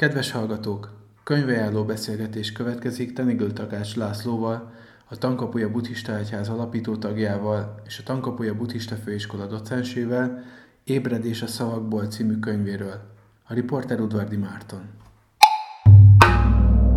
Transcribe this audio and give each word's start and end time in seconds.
Kedves 0.00 0.30
hallgatók! 0.30 0.90
Könyvajánló 1.24 1.84
beszélgetés 1.84 2.52
következik 2.52 3.12
Tenigül 3.12 3.52
Takács 3.52 3.96
Lászlóval, 3.96 4.72
a 5.08 5.16
Tankapuja 5.16 5.70
Buddhista 5.70 6.16
Egyház 6.16 6.48
alapító 6.48 6.96
tagjával 6.96 7.80
és 7.86 7.98
a 7.98 8.02
Tankapuja 8.02 8.54
Buddhista 8.54 8.94
Főiskola 8.94 9.46
docensével 9.46 10.42
Ébredés 10.84 11.42
a 11.42 11.46
szavakból 11.46 12.06
című 12.06 12.38
könyvéről. 12.38 13.00
A 13.44 13.54
riporter 13.54 14.00
Udvardi 14.00 14.36
Márton. 14.36 14.82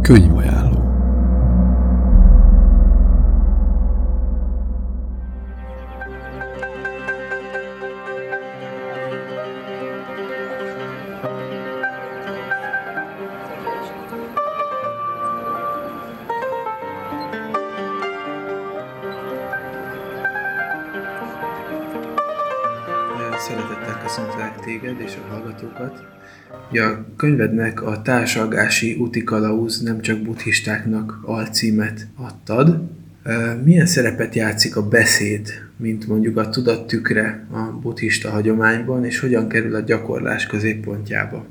Könyvajánló 0.01 0.72
hallgatókat. 25.73 26.11
Ja, 26.71 27.05
könyvednek 27.15 27.83
a 27.83 28.01
Társalgási 28.01 28.95
úti 28.95 29.23
kalauz 29.23 29.81
nem 29.81 30.01
csak 30.01 30.19
buddhistáknak 30.19 31.19
alcímet 31.25 32.07
adtad. 32.15 32.81
Milyen 33.63 33.85
szerepet 33.85 34.35
játszik 34.35 34.75
a 34.75 34.87
beszéd, 34.87 35.47
mint 35.75 36.07
mondjuk 36.07 36.37
a 36.37 36.49
tudat 36.49 36.87
tükre 36.87 37.47
a 37.51 37.79
buddhista 37.81 38.29
hagyományban, 38.29 39.05
és 39.05 39.19
hogyan 39.19 39.47
kerül 39.47 39.75
a 39.75 39.79
gyakorlás 39.79 40.45
középpontjába? 40.45 41.45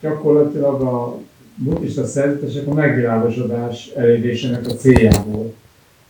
Gyakorlatilag 0.00 0.80
a 0.80 1.18
buddhista 1.54 2.06
szerzetesek 2.06 2.66
a 2.66 2.74
megvilágosodás 2.74 3.90
elérésének 3.96 4.66
a 4.66 4.70
céljából 4.70 5.54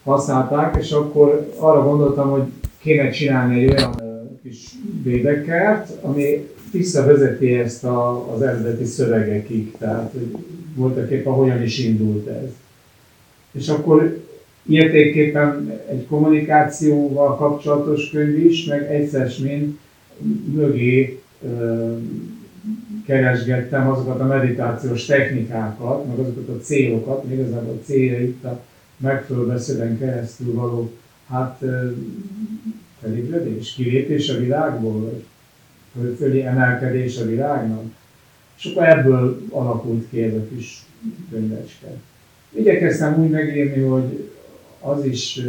használták, 0.05 0.77
és 0.81 0.91
akkor 0.91 1.53
arra 1.59 1.83
gondoltam, 1.83 2.31
hogy 2.31 2.43
kéne 2.79 3.11
csinálni 3.11 3.63
egy 3.63 3.71
olyan 3.71 3.95
kis 4.43 4.69
védekert, 5.03 5.91
ami 6.03 6.49
visszavezeti 6.73 7.55
ezt 7.55 7.85
a, 7.85 8.33
az 8.35 8.43
eredeti 8.43 8.85
szövegekig, 8.85 9.77
tehát 9.79 10.13
hogy 10.13 10.37
voltak 10.75 11.11
éppen 11.11 11.33
hogyan 11.33 11.63
is 11.63 11.79
indult 11.79 12.27
ez. 12.27 12.49
És 13.53 13.69
akkor 13.69 14.21
értékképpen 14.69 15.81
egy 15.91 16.07
kommunikációval 16.07 17.37
kapcsolatos 17.37 18.11
könyv 18.11 18.45
is, 18.45 18.65
meg 18.65 18.93
egyszer 18.93 19.33
mint 19.43 19.79
mögé 20.55 21.21
ö, 21.43 21.97
keresgettem 23.07 23.89
azokat 23.89 24.21
a 24.21 24.27
meditációs 24.27 25.05
technikákat, 25.05 26.07
meg 26.07 26.19
azokat 26.19 26.49
a 26.49 26.61
célokat, 26.63 27.25
még 27.25 27.39
igazából 27.39 27.79
a 27.81 27.85
célja 27.85 28.21
itt 28.21 28.45
a 28.45 28.61
megfelelő 28.97 29.47
beszéden 29.47 29.99
keresztül 29.99 30.55
való 30.55 30.93
hát 31.29 31.63
felébredés, 33.01 33.73
kilépés 33.75 34.29
a 34.29 34.39
világból, 34.39 35.01
vagy 35.01 35.25
fölfelé 36.01 36.41
emelkedés 36.41 37.19
a 37.19 37.25
világnak. 37.25 37.85
És 38.59 38.65
akkor 38.65 38.89
ebből 38.89 39.41
alakult 39.51 40.09
ki 40.11 40.23
ez 40.23 40.33
a 40.33 40.47
kis 40.55 40.83
könyvecske. 41.31 41.87
Igyekeztem 42.51 43.23
úgy 43.23 43.31
megírni, 43.31 43.83
hogy 43.83 44.31
az 44.81 45.05
is 45.05 45.41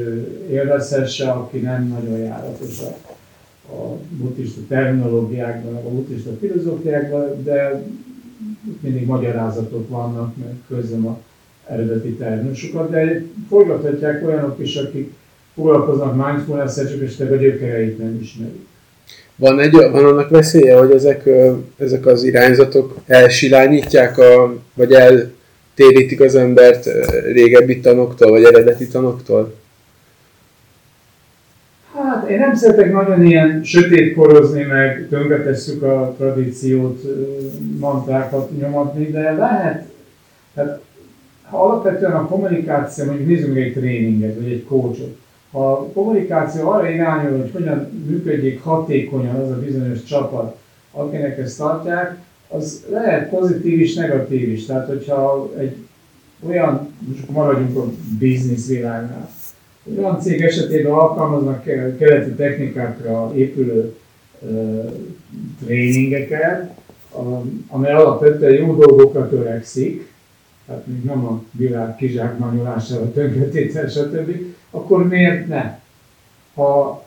élvezhesse, 0.50 1.30
aki 1.30 1.58
nem 1.58 1.88
nagyon 1.88 2.18
járatos 2.18 2.80
a, 2.80 3.14
a 3.74 3.98
buddhista 4.10 4.62
terminológiákban, 4.68 5.76
a 5.76 5.90
buddhista 5.90 6.32
filozófiákban, 6.40 7.44
de 7.44 7.84
mindig 8.80 9.06
magyarázatok 9.06 9.90
vannak, 9.90 10.38
meg 10.38 10.54
közöm 10.68 11.08
a 11.08 11.20
eredeti 11.68 12.14
terminusokat, 12.14 12.90
de 12.90 13.24
forgathatják 13.48 14.26
olyanok 14.26 14.60
is, 14.60 14.76
akik 14.76 15.14
foglalkoznak 15.54 16.26
mindfulness-el, 16.26 16.90
csak 16.90 17.02
esetleg 17.02 17.32
a 17.32 17.36
gyökereit 17.36 17.98
nem 17.98 18.20
ismerik. 18.22 18.66
Van, 19.40 19.60
egy, 19.60 19.72
van 19.72 20.06
annak 20.06 20.30
veszélye, 20.30 20.78
hogy 20.78 20.92
ezek, 20.92 21.30
ezek 21.78 22.06
az 22.06 22.24
irányzatok 22.24 22.96
elsilányítják, 23.06 24.18
a, 24.18 24.56
vagy 24.74 24.92
eltérítik 24.92 26.22
az 26.22 26.36
embert 26.36 26.90
régebbi 27.32 27.80
tanoktól, 27.80 28.30
vagy 28.30 28.44
eredeti 28.44 28.88
tanoktól? 28.88 29.54
Hát 31.94 32.30
én 32.30 32.40
nem 32.40 32.56
szeretek 32.56 32.92
nagyon 32.92 33.26
ilyen 33.26 33.64
sötétkorozni, 33.64 34.64
meg 34.64 35.08
tönkretesszük 35.10 35.84
a 35.84 36.16
tradíciót, 36.18 37.04
mantrákat 37.80 38.58
nyomatni, 38.60 39.12
de 39.12 39.32
lehet, 39.32 39.84
tehát 40.54 40.80
ha 41.50 41.64
alapvetően 41.64 42.12
a 42.12 42.28
kommunikáció, 42.28 43.06
mondjuk 43.06 43.28
nézzünk 43.28 43.58
egy 43.58 43.74
tréninget, 43.74 44.36
vagy 44.36 44.52
egy 44.52 44.66
coachot, 44.66 45.18
a 45.58 45.92
kommunikáció 45.94 46.70
arra 46.70 46.90
irányul, 46.90 47.40
hogy 47.40 47.52
hogyan 47.52 48.04
működjék 48.08 48.64
hatékonyan 48.64 49.36
az 49.36 49.50
a 49.50 49.60
bizonyos 49.60 50.04
csapat, 50.04 50.58
akinek 50.92 51.38
ezt 51.38 51.58
tartják, 51.58 52.18
az 52.48 52.86
lehet 52.90 53.30
pozitív 53.30 53.80
is, 53.80 53.94
negatív 53.94 54.52
is. 54.52 54.66
Tehát, 54.66 54.88
hogyha 54.88 55.52
egy 55.58 55.76
olyan, 56.48 56.94
most 57.08 57.30
maradjunk 57.30 57.78
a 57.78 57.92
biznisz 58.20 58.68
világnál, 58.68 59.30
olyan 59.98 60.20
cég 60.20 60.42
esetében 60.42 60.92
alkalmaznak 60.92 61.64
keleti 61.98 62.32
technikákra 62.32 63.32
épülő 63.36 63.96
uh, 64.40 64.92
tréningeket, 65.66 66.72
amely 67.68 67.94
alapvetően 67.94 68.54
jó 68.54 68.76
dolgokra 68.76 69.30
törekszik, 69.30 70.12
tehát 70.66 70.88
még 70.88 71.04
nem 71.04 71.26
a 71.26 71.44
világ 71.52 71.96
kizsákmányolására, 71.96 73.12
tönkretétel, 73.12 73.88
stb., 73.88 74.56
akkor 74.72 75.08
miért 75.08 75.48
ne? 75.48 75.80
Ha 76.54 77.04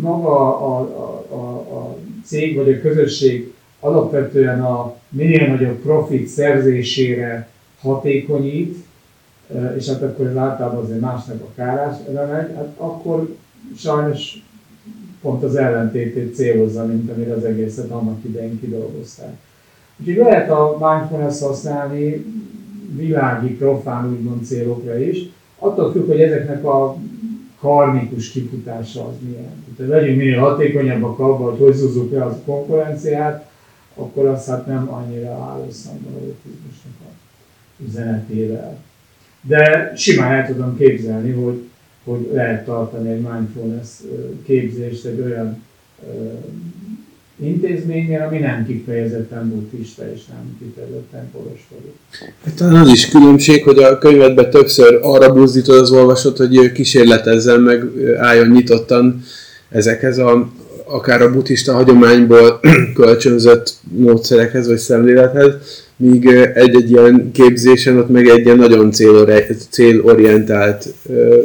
maga 0.00 0.58
a, 0.58 0.80
a, 0.80 1.34
a, 1.34 1.76
a 1.76 1.96
cég 2.24 2.56
vagy 2.56 2.72
a 2.72 2.80
közösség 2.80 3.54
alapvetően 3.80 4.64
a 4.64 4.96
minél 5.08 5.48
nagyobb 5.48 5.76
profit 5.82 6.28
szerzésére 6.28 7.48
hatékonyít, 7.80 8.76
és 9.76 9.88
hát 9.88 10.02
akkor 10.02 10.26
ez 10.26 10.36
általában 10.36 10.84
azért 10.84 11.00
másnak 11.00 11.40
a 11.40 11.52
kárára 11.54 12.26
megy, 12.32 12.54
hát 12.54 12.74
akkor 12.76 13.36
sajnos 13.76 14.42
pont 15.20 15.42
az 15.42 15.56
ellentétét 15.56 16.34
célozza, 16.34 16.86
mint 16.86 17.10
amire 17.10 17.32
az 17.32 17.44
egészet 17.44 17.90
annak 17.90 18.24
idején 18.24 18.60
kidolgozták. 18.60 19.36
Úgyhogy 20.00 20.16
lehet 20.16 20.50
a 20.50 20.76
mindfulness 20.80 21.40
használni 21.40 22.24
világi, 22.96 23.48
profán 23.48 24.10
úgymond 24.10 24.44
célokra 24.44 24.98
is, 24.98 25.18
attól 25.64 25.92
függ, 25.92 26.06
hogy 26.06 26.20
ezeknek 26.20 26.64
a 26.64 26.96
karmikus 27.60 28.30
kifutása 28.30 29.06
az 29.06 29.14
milyen. 29.20 29.64
Tehát 29.76 29.92
legyünk 29.92 30.16
minél 30.16 30.38
hatékonyabbak 30.38 31.18
abban, 31.18 31.50
hogy 31.50 31.58
hogy 31.58 31.74
zúzzuk 31.74 32.12
le 32.12 32.24
az 32.24 32.36
konkurenciát, 32.44 33.50
akkor 33.94 34.26
az 34.26 34.46
hát 34.46 34.66
nem 34.66 34.88
annyira 34.92 35.30
áll 35.30 35.64
összhangban 35.68 36.12
a 36.12 36.18
buddhizmusnak 36.18 36.92
a 37.00 37.10
üzenetével. 37.86 38.78
De 39.40 39.92
simán 39.96 40.32
el 40.32 40.46
tudom 40.46 40.76
képzelni, 40.76 41.30
hogy, 41.30 41.68
hogy 42.04 42.30
lehet 42.32 42.64
tartani 42.64 43.10
egy 43.10 43.20
mindfulness 43.20 43.88
képzést 44.44 45.04
egy 45.04 45.20
olyan 45.20 45.62
intézménynél, 47.42 48.22
ami 48.28 48.38
nem 48.38 48.66
kifejezetten 48.66 49.48
buddhista 49.48 50.02
és 50.14 50.20
nem 50.26 50.58
kifejezetten 50.58 51.30
kolostori. 51.32 51.92
Hát 52.44 52.54
talán 52.54 52.74
az 52.74 52.88
is 52.88 53.08
különbség, 53.08 53.64
hogy 53.64 53.78
a 53.78 53.98
könyvedben 53.98 54.50
többször 54.50 54.98
arra 55.02 55.32
buzdítod 55.32 55.80
az 55.80 55.90
olvasót, 55.90 56.36
hogy 56.36 56.72
kísérletezzen 56.72 57.60
meg, 57.60 57.84
álljon 58.18 58.48
nyitottan 58.48 59.22
ezekhez 59.68 60.18
a 60.18 60.52
akár 60.84 61.22
a 61.22 61.32
buddhista 61.32 61.72
hagyományból 61.72 62.60
kölcsönzött 62.94 63.74
módszerekhez 63.82 64.66
vagy 64.66 64.78
szemlélethez, 64.78 65.54
míg 65.96 66.26
egy-egy 66.54 66.90
ilyen 66.90 67.30
képzésen 67.32 67.98
ott 67.98 68.08
meg 68.08 68.26
egy 68.26 68.44
ilyen 68.44 68.56
nagyon 68.56 68.90
célorientált 69.70 70.94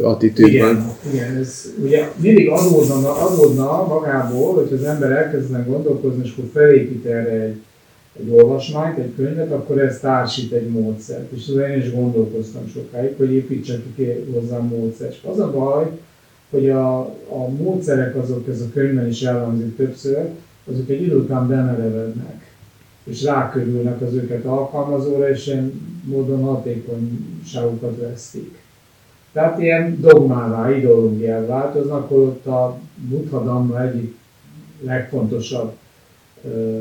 attitűd 0.01 0.47
igen, 0.47 0.75
van. 0.75 1.13
Igen, 1.13 1.35
ez 1.35 1.73
ugye 1.83 2.07
mindig 2.15 2.49
adódna, 2.49 3.15
adódna 3.27 3.85
magából, 3.87 4.53
hogy 4.53 4.73
az 4.73 4.83
ember 4.83 5.11
elkezdene 5.11 5.63
gondolkozni, 5.67 6.23
és 6.23 6.31
akkor 6.31 6.49
felépít 6.53 7.05
erre 7.05 7.31
egy, 7.31 7.57
egy 8.19 8.29
olvasmányt, 8.31 8.97
egy 8.97 9.13
könyvet, 9.15 9.51
akkor 9.51 9.79
ez 9.79 9.99
társít 9.99 10.51
egy 10.51 10.67
módszert. 10.67 11.31
És 11.31 11.47
az 11.47 11.55
én 11.55 11.77
is 11.77 11.93
gondolkoztam 11.93 12.61
sokáig, 12.73 13.13
hogy 13.17 13.31
építsek 13.31 13.79
ki 13.95 14.07
hozzá 14.33 14.57
módszert. 14.57 15.11
És 15.11 15.19
az 15.31 15.39
a 15.39 15.51
baj, 15.51 15.85
hogy 16.49 16.69
a, 16.69 16.99
a 17.29 17.49
módszerek 17.57 18.15
azok, 18.15 18.47
ez 18.47 18.61
a 18.61 18.69
könyvben 18.73 19.07
is 19.07 19.21
elhangzik 19.21 19.75
többször, 19.75 20.27
azok 20.71 20.89
egy 20.89 21.01
idő 21.01 21.15
után 21.15 21.47
bemerevednek 21.47 22.48
és 23.09 23.23
rákörülnek 23.23 24.01
az 24.01 24.13
őket 24.13 24.45
alkalmazóra, 24.45 25.29
és 25.29 25.47
ilyen 25.47 25.81
módon 26.03 26.41
hatékonyságukat 26.41 27.97
vesztik. 27.97 28.57
Tehát 29.31 29.59
ilyen 29.59 29.97
dogmává, 30.01 30.75
ideológiává 30.77 31.45
változnak, 31.45 32.11
ott 32.11 32.45
a 32.45 32.79
Buddha 32.95 33.81
egyik 33.81 34.15
legfontosabb 34.81 35.71
ö, 36.43 36.79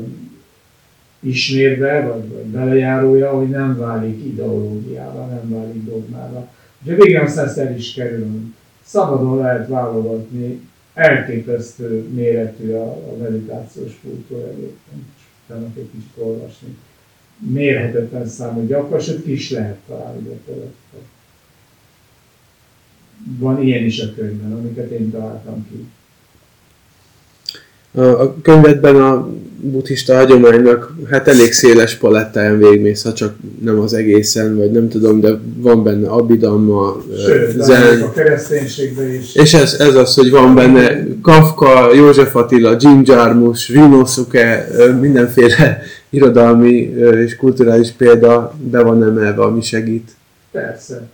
ismérve, 1.19 2.01
vagy, 2.01 2.33
vagy 2.33 2.45
belejárója, 2.45 3.31
hogy 3.31 3.49
nem 3.49 3.77
válik 3.77 4.25
ideológiára, 4.25 5.25
nem 5.25 5.49
válik 5.49 5.83
dogmára. 5.85 6.47
Ugye 6.83 6.95
végén 6.95 7.21
aztán 7.21 7.45
ezt 7.45 7.57
el 7.57 7.75
is 7.75 7.93
kerülünk. 7.93 8.53
Szabadon 8.83 9.37
lehet 9.37 9.67
válogatni, 9.67 10.67
elképesztő 10.93 12.07
méretű 12.13 12.71
a, 12.71 12.85
a 12.91 13.17
meditációs 13.21 13.99
kultúra 14.01 14.47
egyébként, 14.47 15.03
utána 15.49 15.65
egy 15.75 15.89
kicsit 15.91 16.13
olvasni. 16.15 16.77
Mérhetetlen 17.37 18.27
számú 18.27 18.65
gyakor, 18.65 19.01
sőt 19.01 19.23
ki 19.23 19.31
is 19.31 19.49
lehet 19.49 19.77
találni 19.87 20.23
gyakorlatilag. 20.23 21.03
Van 23.37 23.61
ilyen 23.61 23.83
is 23.83 23.99
a 23.99 24.13
könyvben, 24.13 24.51
amiket 24.51 24.91
én 24.91 25.11
találtam 25.11 25.67
ki. 25.69 25.87
A 27.99 28.41
könyvedben 28.41 28.95
a 28.95 29.29
buddhista 29.61 30.15
hagyománynak 30.15 30.93
hát 31.09 31.27
elég 31.27 31.53
széles 31.53 31.95
palettáján 31.95 32.57
végmész, 32.57 33.03
ha 33.03 33.13
csak 33.13 33.35
nem 33.61 33.79
az 33.79 33.93
egészen, 33.93 34.57
vagy 34.57 34.71
nem 34.71 34.89
tudom, 34.89 35.19
de 35.19 35.39
van 35.57 35.83
benne 35.83 36.07
abidamma, 36.07 37.03
Sőt, 37.25 37.61
zen. 37.61 38.01
a 38.01 38.11
kereszténységben 38.11 39.13
is. 39.13 39.35
És 39.35 39.53
ez, 39.53 39.73
ez 39.73 39.95
az, 39.95 40.15
hogy 40.15 40.29
van 40.29 40.55
benne 40.55 41.07
Kafka, 41.21 41.93
József 41.93 42.35
Attila, 42.35 42.75
Jim 42.79 43.01
Jarmusch, 43.05 43.69
Rinosuke, 43.69 44.67
mindenféle 44.99 45.81
irodalmi 46.09 46.75
és 47.25 47.35
kulturális 47.35 47.91
példa 47.91 48.53
be 48.71 48.81
van 48.81 49.03
emelve, 49.03 49.43
ami 49.43 49.61
segít. 49.61 50.11
Persze. 50.51 51.07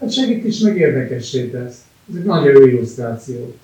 Hát 0.00 0.12
segít 0.12 0.44
is, 0.44 0.58
meg 0.58 0.76
érdekessé 0.76 1.42
tesz. 1.44 1.74
Ez 2.10 2.16
egy 2.16 2.24
nagyon 2.24 2.52
jó 2.52 2.66
illusztráció. 2.66 3.54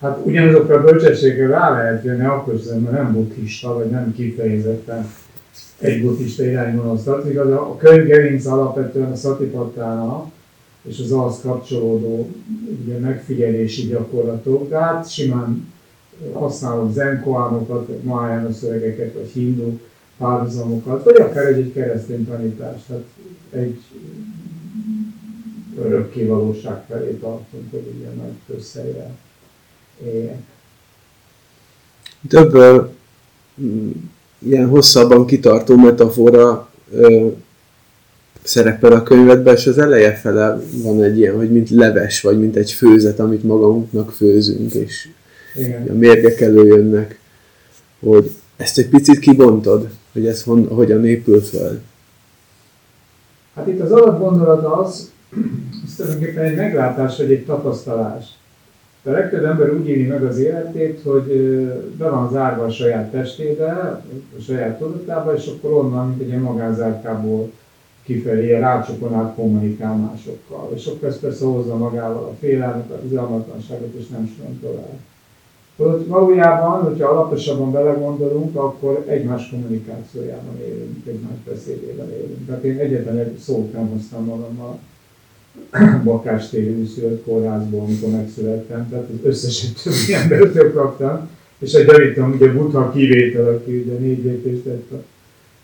Hát 0.00 0.20
ugyanazokra 0.24 0.74
a 0.74 0.82
bölcsességre 0.82 1.46
rá 1.46 1.70
lehet 1.70 2.04
jönni, 2.04 2.24
akkor 2.24 2.60
sem, 2.64 2.78
mert 2.78 2.96
nem 2.96 3.12
buddhista, 3.12 3.74
vagy 3.74 3.90
nem 3.90 4.14
kifejezetten 4.14 5.10
egy 5.78 6.02
buddhista 6.02 6.44
irányvonalhoz 6.44 7.02
tartozik. 7.02 7.38
Az 7.38 7.50
a 7.50 7.76
könyv 7.78 8.06
gerinc 8.06 8.46
alapvetően 8.46 9.12
a 9.12 9.16
szatipattának 9.16 10.30
és 10.82 11.00
az 11.00 11.12
ahhoz 11.12 11.40
kapcsolódó 11.42 12.28
ugye, 12.84 12.98
megfigyelési 12.98 13.86
gyakorlatok, 13.86 14.68
de 14.68 14.78
hát 14.78 15.10
simán 15.10 15.72
használok 16.32 16.92
zenkoánokat, 16.92 18.02
májános 18.02 18.56
szövegeket, 18.56 19.14
vagy 19.14 19.30
hindu 19.30 19.78
párhuzamokat, 20.18 21.04
vagy 21.04 21.16
akár 21.16 21.46
egy, 21.46 21.58
egy 21.58 21.72
keresztény 21.72 22.26
tanítást, 22.26 22.86
tehát 22.86 23.04
egy 23.50 23.80
örökké 25.78 26.26
valóság 26.26 26.84
felé 26.88 27.12
tartunk, 27.12 27.70
hogy 27.70 27.94
ilyen 27.98 28.16
nagy 28.16 28.62
éljek. 28.84 29.10
Több 32.28 32.54
ö, 32.54 32.82
ilyen 34.38 34.68
hosszabban 34.68 35.26
kitartó 35.26 35.76
metafora 35.76 36.70
ö, 36.92 37.26
szerepel 38.42 38.92
a 38.92 39.02
könyvedben, 39.02 39.54
és 39.54 39.66
az 39.66 39.78
eleje 39.78 40.14
fele 40.14 40.60
van 40.82 41.02
egy 41.02 41.18
ilyen, 41.18 41.36
hogy 41.36 41.52
mint 41.52 41.70
leves, 41.70 42.20
vagy 42.20 42.38
mint 42.38 42.56
egy 42.56 42.72
főzet, 42.72 43.18
amit 43.18 43.42
magunknak 43.42 44.10
főzünk, 44.12 44.72
és 44.72 45.08
Igen. 45.56 45.86
a 45.88 45.92
mérgek 45.92 46.40
előjönnek, 46.40 47.20
hogy 48.00 48.30
ezt 48.56 48.78
egy 48.78 48.88
picit 48.88 49.18
kibontod, 49.18 49.88
hogy 50.12 50.26
ez 50.26 50.42
hon, 50.42 50.68
hogyan 50.68 51.06
épül 51.06 51.40
föl. 51.40 51.80
Hát 53.54 53.66
itt 53.66 53.80
az 53.80 53.92
alapgondolat 53.92 54.86
az, 54.86 55.10
ez 55.86 55.94
tulajdonképpen 55.96 56.44
egy 56.44 56.56
meglátás, 56.56 57.16
vagy 57.16 57.32
egy 57.32 57.44
tapasztalás. 57.44 58.24
De 59.02 59.10
a 59.10 59.12
legtöbb 59.12 59.44
ember 59.44 59.72
úgy 59.72 59.88
éli 59.88 60.06
meg 60.06 60.24
az 60.24 60.38
életét, 60.38 61.00
hogy 61.04 61.26
be 61.96 62.08
van 62.08 62.30
zárva 62.30 62.64
a 62.64 62.70
saját 62.70 63.10
testébe, 63.10 64.02
a 64.38 64.40
saját 64.40 64.78
tudatába, 64.78 65.34
és 65.34 65.46
akkor 65.46 65.72
onnan, 65.72 66.08
mint 66.08 66.20
egy 66.20 66.28
ilyen 66.28 66.40
magánzárkából 66.40 67.52
kifelé, 68.02 68.58
rácsokon 68.58 69.14
át 69.14 69.34
kommunikál 69.34 69.96
másokkal. 69.96 70.70
És 70.74 70.86
akkor 70.86 71.08
ez 71.08 71.18
persze 71.18 71.44
hozza 71.44 71.76
magával 71.76 72.24
a 72.24 72.36
félelmet, 72.40 72.90
az 72.90 73.10
izalmatlanságot, 73.10 73.94
és 73.94 74.08
nem 74.08 74.34
soron 74.36 74.58
tovább. 74.60 74.98
Hogy 75.76 76.06
valójában, 76.06 76.82
hogyha 76.82 77.08
alaposabban 77.08 77.72
belegondolunk, 77.72 78.56
akkor 78.56 79.04
egymás 79.08 79.50
kommunikációjában 79.50 80.60
élünk, 80.60 81.06
egymás 81.06 81.38
beszédében 81.48 82.10
élünk. 82.10 82.46
Tehát 82.46 82.62
én 82.62 82.78
egyetlen 82.78 83.18
egy 83.18 83.36
szót 83.36 83.72
nem 83.72 83.88
hoztam 83.88 84.24
magammal 84.24 84.78
bakástéri 86.04 86.70
úszőt 86.70 87.22
kórházból, 87.22 87.80
amikor 87.80 88.10
megszülettem, 88.10 88.88
tehát 88.88 89.08
az 89.08 89.26
összeset 89.26 89.82
többi 89.82 90.14
embertől 90.14 90.72
kaptam, 90.72 91.28
és 91.58 91.72
egy 91.72 91.86
javítom, 91.86 92.32
ugye 92.32 92.52
Buddha 92.52 92.92
kivétel, 92.92 93.48
aki 93.48 93.76
ugye 93.76 93.98
négy 93.98 94.24
lépést 94.24 94.62
tett 94.62 94.90
a 94.90 95.02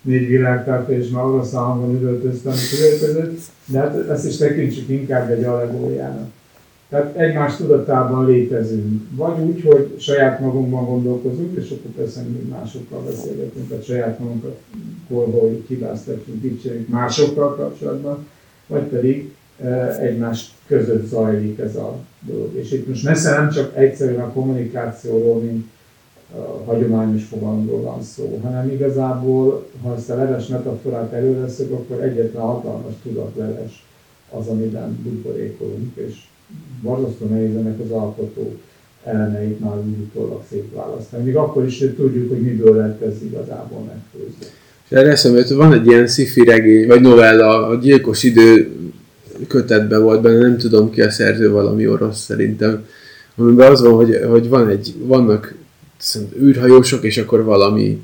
négy 0.02 0.26
világtárta, 0.26 0.92
és 0.92 1.08
már 1.08 1.24
orosz 1.24 1.52
hangon 1.52 1.94
üvöltöztem, 1.94 2.52
üvöltözött, 2.78 3.38
de 3.66 3.78
hát 3.78 4.10
ezt 4.10 4.26
is 4.26 4.36
tekintsük 4.36 4.88
inkább 4.88 5.30
egy 5.30 5.44
allegóriának. 5.44 6.30
Tehát 6.88 7.16
egymás 7.16 7.56
tudatában 7.56 8.26
létezünk. 8.26 9.02
Vagy 9.10 9.40
úgy, 9.40 9.62
hogy 9.62 9.94
saját 9.98 10.40
magunkban 10.40 10.84
gondolkozunk, 10.84 11.56
és 11.56 11.70
akkor 11.70 11.90
persze 11.90 12.22
mi 12.22 12.48
másokkal 12.48 13.02
beszélgetünk, 13.02 13.68
tehát 13.68 13.84
saját 13.84 14.18
magunkat 14.18 14.58
korholjuk, 15.08 15.66
hibáztatjuk, 15.68 16.40
dicsérjük 16.40 16.88
másokkal 16.88 17.54
kapcsolatban, 17.54 18.26
vagy 18.66 18.82
pedig 18.82 19.34
egymás 20.00 20.54
között 20.66 21.06
zajlik 21.06 21.58
ez 21.58 21.76
a 21.76 21.98
dolog. 22.20 22.54
És 22.54 22.72
itt 22.72 22.88
most 22.88 23.04
messze 23.04 23.30
nem 23.30 23.50
csak 23.50 23.76
egyszerűen 23.76 24.20
a 24.20 24.32
kommunikációról, 24.32 25.40
mint 25.40 25.66
a 26.34 26.62
hagyományos 26.64 27.24
fogalomról 27.24 27.80
van 27.80 28.02
szó, 28.02 28.40
hanem 28.42 28.70
igazából, 28.70 29.66
ha 29.82 29.94
ezt 29.96 30.10
a 30.10 30.16
leves 30.16 30.46
metaforát 30.46 31.12
előveszünk, 31.12 31.72
akkor 31.72 32.02
egyetlen 32.02 32.42
hatalmas 32.42 32.94
tudatleves 33.02 33.84
az, 34.30 34.46
amiben 34.46 34.98
buborékolunk, 35.02 35.92
és 35.94 36.14
borzasztó 36.82 37.26
nehéz 37.26 37.56
ennek 37.56 37.80
az 37.80 37.90
alkotó 37.90 38.56
elemeit 39.04 39.60
már 39.60 39.76
utólag 39.76 40.42
szétválasztani. 40.50 41.24
Még 41.24 41.36
akkor 41.36 41.66
is, 41.66 41.78
hogy 41.78 41.94
tudjuk, 41.94 42.28
hogy 42.28 42.40
miből 42.40 42.76
lett 42.76 43.02
ez 43.02 43.22
igazából 43.22 43.80
megfőzni. 43.86 44.46
És 44.84 44.96
erre 44.96 45.10
eszembe 45.10 45.42
hogy 45.46 45.56
van 45.56 45.72
egy 45.72 45.86
ilyen 45.86 46.06
sci 46.06 46.44
regény, 46.44 46.86
vagy 46.86 47.00
novella, 47.00 47.66
a 47.66 47.74
gyilkos 47.74 48.22
idő 48.22 48.70
kötetben 49.46 50.02
volt 50.02 50.22
benne, 50.22 50.38
nem 50.38 50.56
tudom 50.56 50.90
ki 50.90 51.02
a 51.02 51.10
szerző, 51.10 51.50
valami 51.50 51.86
orosz 51.86 52.20
szerintem, 52.20 52.86
amiben 53.36 53.70
az 53.70 53.82
van, 53.82 53.92
hogy, 53.92 54.20
hogy 54.28 54.48
van 54.48 54.68
egy, 54.68 54.94
vannak 54.98 55.54
űrhajósok, 56.40 57.04
és 57.04 57.18
akkor 57.18 57.44
valami 57.44 58.02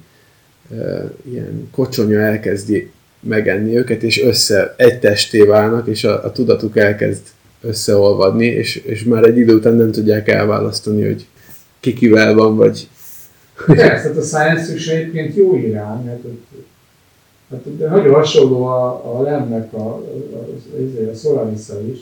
e, 0.70 1.10
ilyen 1.30 1.68
kocsonya 1.70 2.18
elkezdi 2.18 2.90
megenni 3.20 3.76
őket, 3.76 4.02
és 4.02 4.22
össze 4.22 4.74
egy 4.76 4.98
testé 4.98 5.42
válnak, 5.42 5.86
és 5.86 6.05
a, 6.05 6.24
a 6.24 6.32
tudatuk 6.32 6.76
elkezd 6.76 7.22
összeolvadni, 7.60 8.46
és, 8.46 8.76
és 8.76 9.05
már 9.05 9.24
egy 9.24 9.38
idő 9.38 9.55
után 9.55 9.74
nem 9.74 9.90
tudják 9.90 10.28
elválasztani, 10.28 11.06
hogy 11.06 11.26
ki 11.81 12.08
van, 12.08 12.56
vagy... 12.56 12.88
Persze, 13.67 14.10
tehát 14.10 14.17
a 14.17 14.22
science 14.22 14.74
is 14.74 14.86
egyébként 14.86 15.36
jó 15.36 15.56
irány, 15.56 16.05
mert 16.05 16.24
ott 16.24 16.46
Hát, 17.52 17.90
nagyon 17.90 18.14
hasonló 18.14 18.64
a, 18.64 19.18
a 19.18 19.22
Lemnek 19.22 19.72
a, 19.72 19.78
a, 19.78 20.02
a, 20.76 21.10
a 21.10 21.14
Solarisza 21.14 21.80
is. 21.80 21.98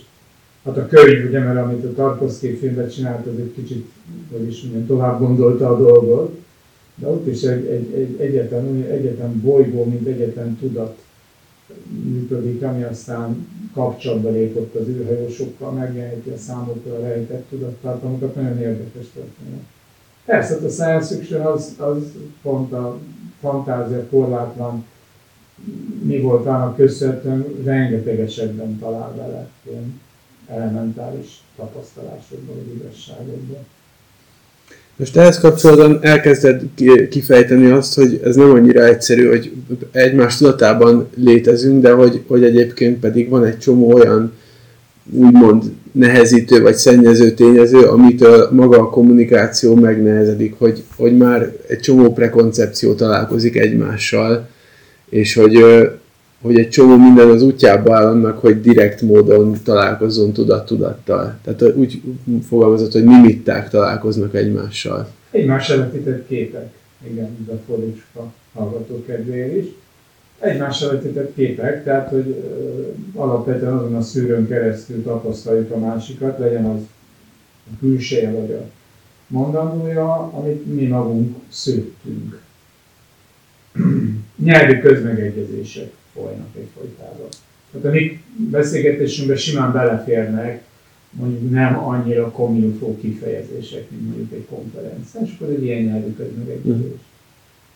Hát 0.64 0.76
a 0.76 0.86
könyv, 0.86 1.28
ugye, 1.28 1.38
mert 1.38 1.58
amit 1.58 1.84
a 1.84 1.94
Tarkovsky 1.94 2.56
filmben 2.56 2.88
csinált, 2.88 3.26
az 3.26 3.38
egy 3.38 3.52
kicsit, 3.54 3.90
vagyis 4.30 4.62
mondjam, 4.62 4.86
tovább 4.86 5.18
gondolta 5.18 5.68
a 5.68 5.78
dolgot, 5.78 6.38
de 6.94 7.08
ott 7.08 7.26
is 7.26 7.42
egy, 7.42 7.66
egy, 7.66 7.92
egy 7.94 8.20
egyetlen, 8.20 8.84
egyetlen 8.90 9.40
bolygó, 9.40 9.84
mint 9.84 10.06
egyetlen 10.06 10.56
tudat 10.60 10.98
működik, 12.04 12.62
ami 12.62 12.82
aztán 12.82 13.46
kapcsolatba 13.74 14.30
lépott 14.30 14.74
az 14.74 14.88
űrhajósokkal, 14.88 15.70
megjeleníti 15.70 16.30
a 16.30 16.36
számokra 16.36 17.00
rejtett 17.00 17.48
tudattartalmakat, 17.50 18.34
nagyon 18.34 18.58
érdekes 18.58 19.06
történet. 19.14 19.64
Persze, 20.24 20.54
hát 20.54 20.64
a 20.64 20.68
science 20.68 21.16
fiction 21.16 21.40
az, 21.40 21.74
az 21.78 22.12
pont 22.42 22.72
a 22.72 22.98
fantázia 23.40 24.06
korlátlan 24.10 24.84
mi 26.02 26.20
volt 26.20 26.46
annak 26.46 26.76
köszönhetően, 26.76 27.44
rengeteg 27.64 28.20
esetben 28.20 28.78
talál 28.78 29.14
vele 29.16 29.48
ilyen 29.68 30.00
elementáris 30.46 31.42
tapasztalásokban, 31.56 32.56
vagy 32.56 32.74
igazságokban. 32.74 33.66
Most 34.96 35.16
ehhez 35.16 35.38
kapcsolatban 35.38 35.98
elkezded 36.02 36.62
kifejteni 37.10 37.70
azt, 37.70 37.94
hogy 37.94 38.20
ez 38.24 38.36
nem 38.36 38.50
annyira 38.50 38.84
egyszerű, 38.84 39.28
hogy 39.28 39.52
egymás 39.92 40.36
tudatában 40.36 41.08
létezünk, 41.14 41.82
de 41.82 41.92
hogy, 41.92 42.22
hogy 42.26 42.44
egyébként 42.44 43.00
pedig 43.00 43.28
van 43.28 43.44
egy 43.44 43.58
csomó 43.58 43.92
olyan 43.92 44.32
úgymond 45.12 45.64
nehezítő 45.92 46.62
vagy 46.62 46.74
szennyező 46.74 47.30
tényező, 47.30 47.82
amitől 47.82 48.48
maga 48.52 48.78
a 48.78 48.90
kommunikáció 48.90 49.74
megnehezedik, 49.74 50.54
hogy, 50.58 50.82
hogy 50.96 51.16
már 51.16 51.52
egy 51.66 51.80
csomó 51.80 52.12
prekoncepció 52.12 52.94
találkozik 52.94 53.56
egymással, 53.56 54.48
és 55.10 55.34
hogy, 55.34 55.64
hogy 56.40 56.58
egy 56.58 56.68
csomó 56.68 56.96
minden 56.96 57.28
az 57.28 57.42
útjába 57.42 57.96
áll 57.96 58.06
annak, 58.06 58.38
hogy 58.38 58.60
direkt 58.60 59.00
módon 59.00 59.56
találkozzon 59.64 60.32
tudat-tudattal. 60.32 61.38
Tehát 61.44 61.76
úgy 61.76 62.02
fogalmazott, 62.48 62.92
hogy 62.92 63.04
mimitták 63.04 63.68
találkoznak 63.68 64.34
egymással. 64.34 65.08
Egymás 65.30 65.70
előttített 65.70 66.26
képek, 66.26 66.72
igen, 67.10 67.46
a 67.48 67.54
fordítsuk 67.66 68.04
hallgatók 68.54 69.06
kedvéért 69.06 69.56
is. 69.56 69.64
Egymással 70.38 70.92
vetített 70.92 71.34
képek, 71.34 71.84
tehát 71.84 72.10
hogy 72.10 72.44
alapvetően 73.14 73.72
azon 73.72 73.94
a 73.94 74.02
szűrőn 74.02 74.48
keresztül 74.48 75.02
tapasztaljuk 75.02 75.70
a 75.70 75.78
másikat, 75.78 76.38
legyen 76.38 76.64
az 76.64 76.80
a 77.66 77.78
külseje 77.80 78.30
vagy 78.30 78.50
a 78.52 78.64
mondandója, 79.26 80.30
amit 80.32 80.74
mi 80.74 80.86
magunk 80.86 81.36
szőttünk. 81.48 82.40
Nyelvi 84.42 84.80
közmegegyezések 84.80 85.90
folynak 86.14 86.48
egyfolytában. 86.56 87.28
Tehát 87.72 87.86
a 87.86 87.90
mi 87.90 88.22
beszélgetésünkben 88.50 89.36
simán 89.36 89.72
beleférnek 89.72 90.62
mondjuk 91.10 91.50
nem 91.50 91.78
annyira 91.78 92.30
komilfó 92.30 92.98
kifejezések, 93.00 93.90
mint 93.90 94.02
mondjuk 94.06 94.32
egy 94.32 94.46
konferencián, 94.50 95.24
és 95.24 95.30
akkor 95.36 95.54
egy 95.54 95.64
ilyen 95.64 95.82
nyelvű 95.82 96.14
közmegegyezés. 96.14 96.98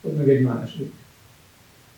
Az 0.02 0.10
meg 0.16 0.28
egy 0.28 0.42
másik. 0.42 0.92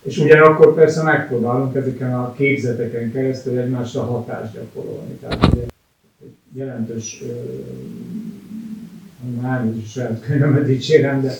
És 0.01 0.17
ugyanakkor 0.17 0.75
persze 0.75 1.03
megpróbálunk 1.03 1.75
ezeken 1.75 2.13
a 2.13 2.33
képzeteken 2.33 3.11
keresztül 3.11 3.57
egymásra 3.57 4.01
hatást 4.01 4.53
gyakorolni. 4.53 5.13
Tehát 5.13 5.53
ugye 5.53 5.65
jelentős, 6.53 7.23
nem 9.41 9.81
is 9.83 9.91
saját 9.91 10.21
könyvemet 10.25 10.65
dicsérem, 10.65 11.21
de 11.21 11.33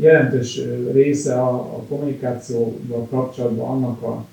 jelentős 0.00 0.60
része 0.92 1.40
a, 1.40 1.54
a 1.54 1.84
kommunikációval 1.88 3.06
kapcsolatban 3.10 3.68
annak 3.68 4.02
a, 4.02 4.26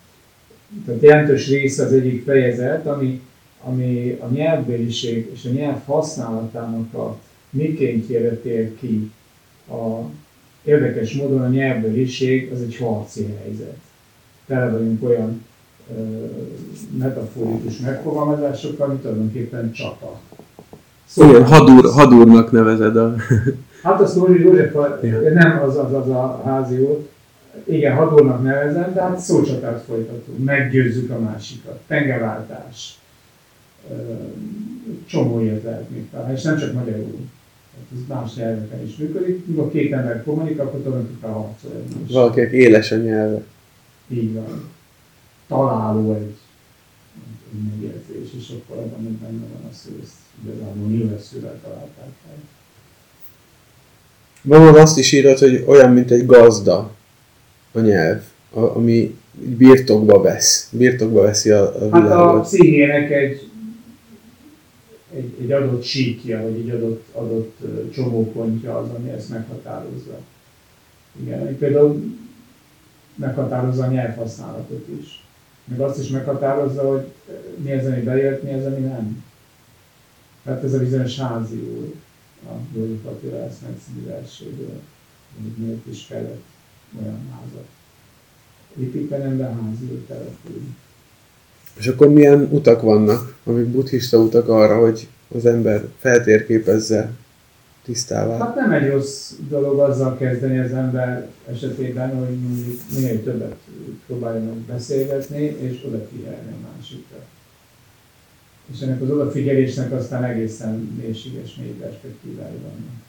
tehát 0.86 1.02
jelentős 1.02 1.48
része 1.48 1.84
az 1.84 1.94
egyik 1.94 2.24
fejezet, 2.24 2.88
ami, 2.88 3.22
ami 3.64 4.18
a 4.22 4.28
nyelvbéliség 4.28 5.30
és 5.34 5.46
a 5.46 5.50
nyelv 5.50 5.86
használatának 5.86 6.94
a 6.94 7.18
mikéntjére 7.50 8.36
tér 8.36 8.76
ki. 8.80 9.12
A, 9.70 10.10
érdekes 10.64 11.14
módon 11.14 11.42
a 11.42 11.48
nyelvbéliség 11.48 12.52
az 12.52 12.62
egy 12.62 12.76
harci 12.76 13.26
helyzet. 13.44 13.78
Tele 14.46 14.70
vagyunk 14.70 15.04
olyan 15.04 15.46
ö, 15.98 16.26
metaforikus 16.98 17.78
megfogalmazásokkal, 17.78 18.88
mint 18.88 19.02
tulajdonképpen 19.02 19.72
csata. 19.72 20.20
Szóval, 21.06 21.36
Igen, 21.36 21.46
hadúr, 21.46 21.92
hadúrnak 21.92 22.52
nevezed 22.52 22.98
a... 22.98 23.16
Hát 23.84 24.02
a 24.02 24.08
Szóri 24.08 24.42
József, 24.42 24.74
nem 25.34 25.62
az, 25.68 25.78
az, 25.78 25.94
az 25.94 26.10
a 26.10 26.42
házi 26.46 26.78
úr, 26.78 27.08
igen, 27.64 27.96
hadúrnak 27.96 28.44
nevezem, 28.44 28.94
de 28.94 29.02
hát 29.02 29.20
szócsatát 29.20 29.84
folytatunk, 29.88 30.44
meggyőzzük 30.44 31.10
a 31.10 31.20
másikat, 31.20 31.80
pengeváltás, 31.88 33.00
csomó 35.06 35.40
ilyet 35.40 35.64
lehet 35.64 35.90
még 35.90 36.10
találni, 36.10 36.34
és 36.34 36.42
nem 36.42 36.58
csak 36.58 36.74
magyarul. 36.74 37.30
Ez 37.94 38.08
más 38.08 38.36
nyelveken 38.36 38.84
is 38.84 38.96
működik. 38.96 39.58
A 39.58 39.70
két 39.70 39.94
ember 39.94 40.24
kommunikál, 40.24 40.66
akkor 40.66 40.80
tulajdonképpen 40.80 41.32
harcol 41.32 41.72
egymás. 41.72 42.12
Valakinek 42.12 42.52
éles 42.52 42.92
a 42.92 42.96
nyelve. 42.96 43.42
Így 44.08 44.34
van. 44.34 44.70
Találó 45.48 46.14
egy, 46.14 46.36
egy 47.54 47.60
megérzés, 47.70 48.34
és 48.38 48.50
akkor 48.50 48.78
abban 48.78 49.04
még 49.04 49.12
benne 49.12 49.46
van 49.54 49.70
a 49.72 49.74
szó, 49.74 49.92
ezt 50.44 50.56
igazából 50.56 50.88
nyilvesszővel 50.88 51.60
találták 51.64 52.10
fel. 52.26 52.36
Valahol 54.42 54.80
azt 54.80 54.98
is 54.98 55.12
írod, 55.12 55.38
hogy 55.38 55.64
olyan, 55.68 55.92
mint 55.92 56.12
egy 56.12 56.26
gazda 56.26 56.92
a 57.72 57.80
nyelv, 57.80 58.22
ami 58.52 59.18
birtokba 59.34 60.22
vesz, 60.22 60.70
birtokba 60.72 61.22
veszi 61.22 61.50
a, 61.52 61.62
a 61.62 61.86
világot. 61.86 62.10
Hát 62.10 62.36
a 62.36 62.40
pszichének 62.40 63.12
egy 63.12 63.50
egy, 65.16 65.34
egy 65.42 65.52
adott 65.52 65.84
síkja, 65.84 66.42
vagy 66.42 66.60
egy 66.60 66.70
adott, 66.70 67.08
adott 67.12 67.58
csomópontja 67.94 68.78
az, 68.78 68.90
ami 68.98 69.10
ezt 69.10 69.30
meghatározza. 69.30 70.18
Igen, 71.22 71.58
például 71.58 72.04
meghatározza 73.16 73.84
a 73.84 73.92
nyelvhasználatot 73.92 74.88
is. 75.02 75.24
Meg 75.64 75.80
azt 75.80 76.00
is 76.00 76.10
meghatározza, 76.10 76.82
hogy 76.82 77.06
mi 77.64 77.72
az, 77.72 77.86
ami 77.86 78.02
bejött, 78.02 78.44
mi 78.44 78.54
az, 78.54 78.66
ami 78.66 78.80
nem. 78.80 79.24
Tehát 80.46 80.64
ez 80.64 80.74
a 80.74 80.80
bizonyos 80.80 81.20
házi 81.20 81.56
úr, 81.56 81.94
a 82.48 82.54
József 82.76 83.06
Attila 83.06 83.44
Eszmet 83.44 83.80
című 83.86 84.06
verséből, 84.08 84.82
hogy 85.36 85.66
miért 85.66 85.86
is 85.86 86.06
kellett 86.08 86.44
olyan 87.02 87.20
házat 87.32 87.68
építeni, 88.80 89.38
de 89.38 89.44
házi 89.44 89.86
úr 89.92 90.00
települni. 90.08 90.76
És 91.78 91.88
akkor 91.88 92.10
milyen 92.10 92.48
utak 92.52 92.82
vannak, 92.82 93.36
amik 93.44 93.66
buddhista 93.66 94.18
utak 94.18 94.50
arra, 94.50 94.80
hogy 94.80 95.08
az 95.36 95.46
ember 95.46 95.88
feltérképezze 96.00 97.12
tisztává? 97.84 98.38
Hát 98.38 98.56
nem 98.56 98.72
egy 98.72 98.90
rossz 98.90 99.34
dolog 99.50 99.80
azzal 99.80 100.18
kezdeni 100.18 100.60
az 100.60 100.72
ember 100.72 101.28
esetében, 101.52 102.16
hogy 102.18 102.40
mondjuk 102.40 102.80
minél 102.96 103.24
többet 103.24 103.56
próbáljanak 104.06 104.58
beszélgetni, 104.58 105.42
és 105.42 105.84
odafigyelni 105.88 106.52
a 106.52 106.68
másikra. 106.76 107.18
És 108.74 108.82
ennek 108.82 109.02
az 109.02 109.10
odafigyelésnek 109.10 109.92
aztán 109.92 110.24
egészen 110.24 111.00
mélységes, 111.02 111.56
mély 111.56 111.72
perspektívái 111.72 112.58
vannak. 112.62 113.04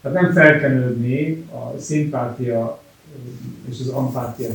Tehát 0.00 0.20
nem 0.20 0.32
felkenődni 0.32 1.44
a 1.50 1.78
szimpátia 1.78 2.82
és 3.70 3.80
az 3.80 3.88
ampátia, 3.88 4.48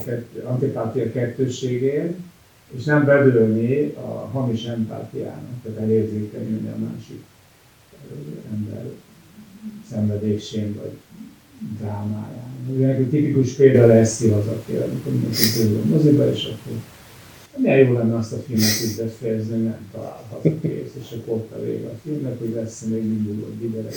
antipátia 0.44 1.12
kettőségén, 1.12 2.16
és 2.68 2.84
nem 2.84 3.06
bedőlni 3.06 3.94
a 3.96 4.30
hamis 4.32 4.64
empátiának, 4.66 5.62
tehát 5.64 5.80
elérzékenyülni 5.80 6.70
a 6.70 6.78
másik 6.78 7.24
ember 8.52 8.86
szenvedésén 9.90 10.76
vagy 10.76 10.98
drámáján. 11.80 12.56
Ugye 12.76 12.88
egy 12.88 13.10
tipikus 13.10 13.54
példa 13.54 13.86
lesz 13.86 14.22
aki 14.22 14.76
amikor 14.76 15.12
mindenki 15.12 15.52
tőle 15.58 15.80
a 15.80 15.86
moziba, 15.86 16.32
és 16.32 16.44
akkor 16.44 16.78
milyen 17.56 17.78
jó 17.78 17.94
lenne 17.94 18.16
azt 18.16 18.34
a 18.34 18.38
filmet 18.38 18.82
úgy 18.86 19.04
befejezni, 19.06 19.58
nem 19.58 19.90
találhat 19.92 20.42
kész, 20.62 20.94
és 21.00 21.12
akkor 21.12 21.36
ott 21.36 21.52
a 21.52 21.64
vége 21.64 21.88
a 21.88 22.00
filmnek, 22.04 22.40
hogy 22.40 22.54
lesz 22.56 22.82
még 22.82 23.04
mindig 23.04 23.44
egy 23.44 23.60
videó. 23.60 23.90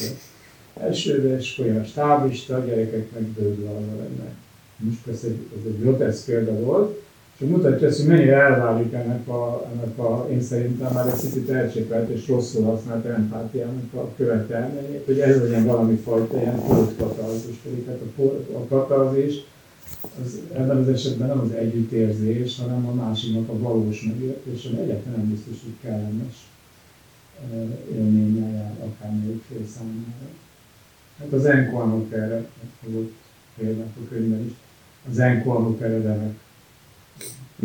Elsőre, 0.80 1.36
és 1.38 1.58
olyan 1.58 1.76
a 1.76 1.84
stábista, 1.84 2.56
a 2.56 2.64
gyerekek 2.64 3.12
meg 3.12 3.22
bőgve 3.22 3.68
arra 3.68 3.96
lennek 3.96 4.34
most 4.80 4.98
persze 5.04 5.26
ez 5.26 5.66
egy 5.66 5.80
groteszk 5.80 6.24
példa 6.24 6.52
volt, 6.52 7.02
és 7.40 7.48
mutatja 7.48 7.88
azt, 7.88 7.98
hogy 7.98 8.06
mennyire 8.06 8.36
elválik 8.36 8.92
ennek 8.92 9.28
a, 9.28 9.70
ennek 9.72 9.98
a 9.98 10.28
én 10.30 10.42
szerintem 10.42 10.92
már 10.92 11.06
egy 11.06 11.20
picit 11.20 11.50
elcsépelt 11.50 12.08
és 12.08 12.28
rosszul 12.28 12.64
használt 12.64 13.04
empátiának 13.04 13.94
a 13.94 14.14
követelményét, 14.16 15.04
hogy 15.04 15.18
ez 15.18 15.40
legyen 15.42 15.66
valami 15.66 15.94
fajta 15.94 16.40
ilyen 16.40 16.62
pótkatarzis, 16.62 17.56
pedig 17.62 17.86
hát 17.86 17.98
a, 18.16 18.22
a 18.56 18.66
katarzis 18.68 19.34
az 20.24 20.38
ebben 20.54 20.76
az 20.76 20.88
esetben 20.88 21.28
nem 21.28 21.40
az 21.40 21.52
együttérzés, 21.52 22.58
hanem 22.58 22.86
a 22.86 22.94
másiknak 22.94 23.48
a 23.48 23.58
valós 23.58 24.02
megértés, 24.02 24.64
ami 24.64 24.80
egyáltalán 24.80 25.18
nem 25.18 25.28
biztos, 25.28 25.56
hogy 25.62 25.74
kellemes 25.82 26.48
élménnyel 27.94 28.52
jár 28.52 28.72
akármelyik 28.88 29.42
fél 29.48 29.66
számára. 29.76 30.30
Hát 31.18 31.32
az 31.32 31.44
Enkoanok 31.44 32.12
erre 32.12 32.48
hozott 32.84 33.12
példák 33.58 33.96
a 33.96 34.08
könyvben 34.08 34.44
is 34.46 34.52
az 35.10 35.18
enkornok 35.18 35.82
eredenek. 35.82 36.34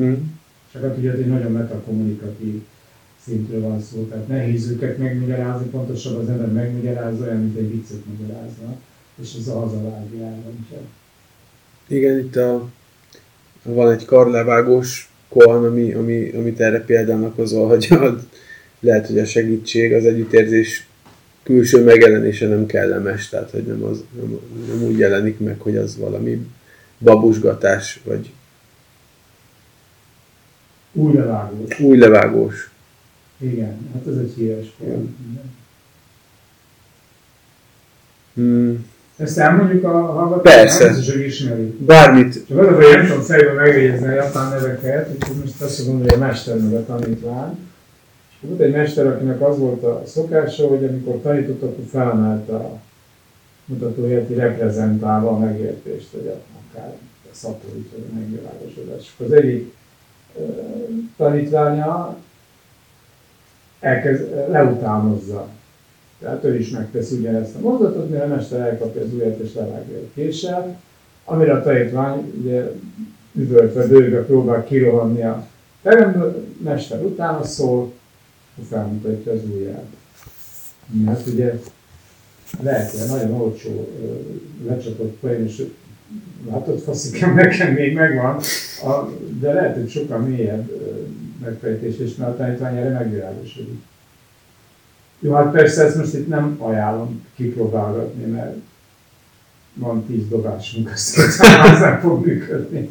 Mm. 0.01 0.13
Csak 0.71 0.81
hát 0.81 0.97
ugye 0.97 1.11
egy 1.11 1.27
nagyon 1.27 1.51
metakommunikatív 1.51 2.61
szintről 3.25 3.61
van 3.61 3.81
szó, 3.81 4.07
tehát 4.09 4.27
nehéz 4.27 4.69
őket 4.69 4.97
megmagyarázni, 4.97 5.67
pontosabban 5.67 6.21
az 6.21 6.29
ember 6.29 6.51
megmagyarázza 6.51 7.23
olyan, 7.23 7.37
mint 7.37 7.57
egy 7.57 7.71
viccet 7.71 8.05
magyarázna, 8.05 8.75
és 9.21 9.35
ez 9.39 9.47
a 9.47 9.59
vágja 9.59 10.25
elrontja. 10.25 10.77
Igen, 11.87 12.19
itt 12.19 12.35
a, 12.35 12.69
van 13.63 13.91
egy 13.91 14.05
karlevágós 14.05 15.11
koan, 15.29 15.65
ami, 15.65 15.93
ami, 15.93 16.29
amit 16.29 16.59
erre 16.59 16.81
példának 16.81 17.35
hozol, 17.35 17.67
hogy 17.67 17.87
lehet, 18.79 19.07
hogy 19.07 19.19
a 19.19 19.25
segítség, 19.25 19.93
az 19.93 20.05
együttérzés 20.05 20.87
külső 21.43 21.83
megjelenése 21.83 22.47
nem 22.47 22.65
kellemes, 22.65 23.29
tehát 23.29 23.49
hogy 23.49 23.63
nem, 23.63 23.83
az, 23.83 24.03
nem, 24.19 24.39
nem 24.67 24.83
úgy 24.83 24.97
jelenik 24.97 25.39
meg, 25.39 25.59
hogy 25.59 25.77
az 25.77 25.97
valami 25.97 26.47
babusgatás, 26.99 28.01
vagy 28.03 28.31
új 30.95 31.13
levágós. 31.13 31.79
Új 31.79 31.97
levágós. 31.97 32.71
Igen, 33.37 33.77
hát 33.93 34.07
ez 34.07 34.17
egy 34.17 34.33
híres 34.35 34.73
pont. 34.77 35.15
Hmm. 38.33 38.85
Ezt 39.17 39.37
elmondjuk 39.37 39.83
a 39.83 39.91
hallgatóknak? 39.91 40.41
Persze. 40.41 40.87
Ez 40.87 40.97
is 40.97 41.15
ismeri. 41.15 41.75
Bármit. 41.85 42.47
Csak 42.47 42.57
az 42.57 42.67
a, 42.67 42.75
hogy 42.75 42.85
nem 42.91 43.05
tudom 43.05 43.21
fejben 43.21 43.55
megjegyezni 43.55 44.07
a 44.07 44.11
japán 44.11 44.49
neveket, 44.49 45.09
úgyhogy 45.13 45.35
most 45.35 45.61
azt 45.61 45.85
mondom, 45.85 46.03
hogy 46.03 46.13
a 46.13 46.25
mester 46.25 46.57
meg 46.57 46.73
a 46.73 46.85
tanítvány. 46.85 47.57
És 48.29 48.35
volt 48.41 48.59
egy 48.59 48.71
mester, 48.71 49.07
akinek 49.07 49.41
az 49.41 49.57
volt 49.57 49.83
a 49.83 50.03
szokása, 50.05 50.67
hogy 50.67 50.83
amikor 50.83 51.19
tanított, 51.21 51.61
akkor 51.61 51.83
felemelte 51.91 52.53
a 52.53 52.79
mutatóját, 53.65 54.29
reprezentálva 54.29 55.29
a 55.29 55.37
megértést, 55.37 56.07
hogy 56.11 56.27
a 56.27 56.55
akár 56.75 56.93
szaporít, 57.31 57.91
vagy 57.91 58.05
a 58.11 58.15
megvilágosodás. 58.15 59.15
Az 59.25 59.31
egyik 59.31 59.73
tanítványa 61.17 62.17
elkezd, 63.79 64.49
leutánozza 64.49 65.47
Tehát 66.19 66.43
ő 66.43 66.59
is 66.59 66.69
megteszi 66.69 67.17
ugyanezt 67.17 67.55
a 67.55 67.59
mondatot, 67.59 68.09
mire 68.09 68.23
a 68.23 68.27
mester 68.27 68.59
elkapja 68.59 69.01
az 69.01 69.13
ujját 69.13 69.39
és 69.39 69.53
levágja 69.53 69.97
a 69.97 70.13
késsel, 70.13 70.79
amire 71.23 71.53
a 71.53 71.63
tanítvány 71.63 72.33
ugye 72.39 72.71
üvöltve, 73.33 73.87
bőgve 73.87 74.25
próbál 74.25 74.63
kirohanni 74.63 75.23
a 75.23 75.47
teremből, 75.81 76.45
mester 76.63 77.01
utána 77.01 77.43
szól, 77.43 77.93
felmutatja 78.69 79.31
az 79.31 79.39
ujját. 79.49 79.85
Hát 81.05 81.27
ugye 81.27 81.59
lehet, 82.61 82.91
hogy 82.91 83.09
nagyon 83.09 83.41
olcsó 83.41 83.87
lecsapott 84.65 85.17
poén, 85.19 85.43
és 85.43 85.65
látod, 86.49 86.79
faszikem, 86.79 87.33
nekem 87.33 87.73
még 87.73 87.93
megvan, 87.93 88.35
a, 88.83 89.09
de 89.39 89.53
lehet, 89.53 89.75
hogy 89.75 89.89
sokkal 89.89 90.19
mélyebb 90.19 90.71
megfejtés, 91.41 91.97
és 91.97 92.15
mert 92.15 92.31
a 92.31 92.35
tanítvány 92.35 92.77
erre 92.77 92.89
megvilágosodik. 92.89 93.81
Jó, 95.19 95.33
hát 95.33 95.51
persze 95.51 95.83
ezt 95.83 95.95
most 95.95 96.13
itt 96.13 96.27
nem 96.27 96.55
ajánlom 96.59 97.25
kipróbálgatni, 97.35 98.25
mert 98.25 98.55
van 99.73 100.05
tíz 100.05 100.27
dobásunk, 100.27 100.91
azt 100.91 101.17
az 101.17 101.79
nem 101.79 101.99
fog 101.99 102.25
működni. 102.25 102.89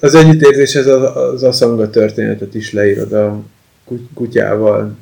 Az 0.00 0.14
együttérzés 0.14 0.74
ez 0.74 0.86
az, 0.86 1.16
az 1.16 1.42
aszanga 1.42 1.90
történetet 1.90 2.54
is 2.54 2.72
leírod 2.72 3.12
a 3.12 3.42
kutyával. 4.14 4.96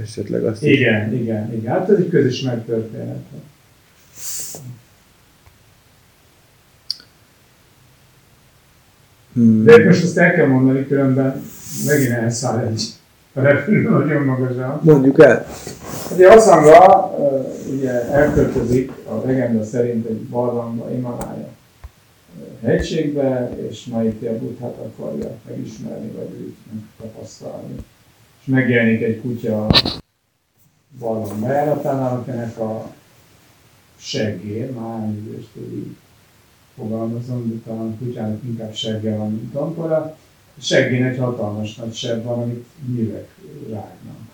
Esetleg 0.00 0.44
azt 0.44 0.62
Igen, 0.62 1.12
is. 1.12 1.20
igen, 1.20 1.52
igen. 1.52 1.72
Hát 1.72 1.90
ez 1.90 1.98
egy 1.98 2.08
közismert 2.08 2.66
történet. 2.66 3.24
Hmm. 9.32 9.64
De 9.64 9.84
most 9.84 10.04
azt 10.04 10.18
el 10.18 10.32
kell 10.32 10.46
mondani, 10.46 10.86
különben 10.86 11.42
megint 11.86 12.10
elszáll 12.10 12.58
egy 12.58 12.82
repülő 13.32 13.88
nagyon 13.88 14.22
magasan. 14.22 14.80
Mondjuk 14.82 15.22
el. 15.22 15.46
Ugye 16.14 16.32
Aszanga 16.32 17.10
ugye 17.72 17.90
elköltözik 18.10 18.92
a 19.08 19.26
legenda 19.26 19.64
szerint 19.64 20.06
egy 20.06 20.20
barlangba, 20.20 20.90
Imalája 20.90 21.48
hegységbe, 22.62 23.50
és 23.68 23.84
Maitya 23.84 24.38
Buddhát 24.38 24.76
akarja 24.76 25.30
megismerni, 25.48 26.10
vagy 26.10 26.40
őt 26.40 26.56
megtapasztalni. 26.72 27.74
És 28.40 28.46
megjelenik 28.46 29.02
egy 29.02 29.20
kutya 29.20 29.66
barlang 30.98 31.40
bejáratánál, 31.40 32.16
akinek 32.16 32.58
a 32.58 32.90
seggé, 33.96 34.70
már 34.80 35.08
is 35.38 35.46
így 35.56 35.96
fogalmazom, 36.78 37.48
de 37.48 37.70
talán 37.70 37.86
a 37.86 38.04
kutyának 38.04 38.42
inkább 38.44 38.74
segge 38.74 39.16
van, 39.16 39.32
mint 39.32 39.54
ankora. 39.54 40.16
A 40.58 40.60
seggén 40.60 41.04
egy 41.04 41.18
hatalmas 41.18 41.74
nagy 41.74 41.94
seb 41.94 42.24
van, 42.24 42.42
amit 42.42 42.64
nyűvek 42.94 43.28
rágnak. 43.68 44.28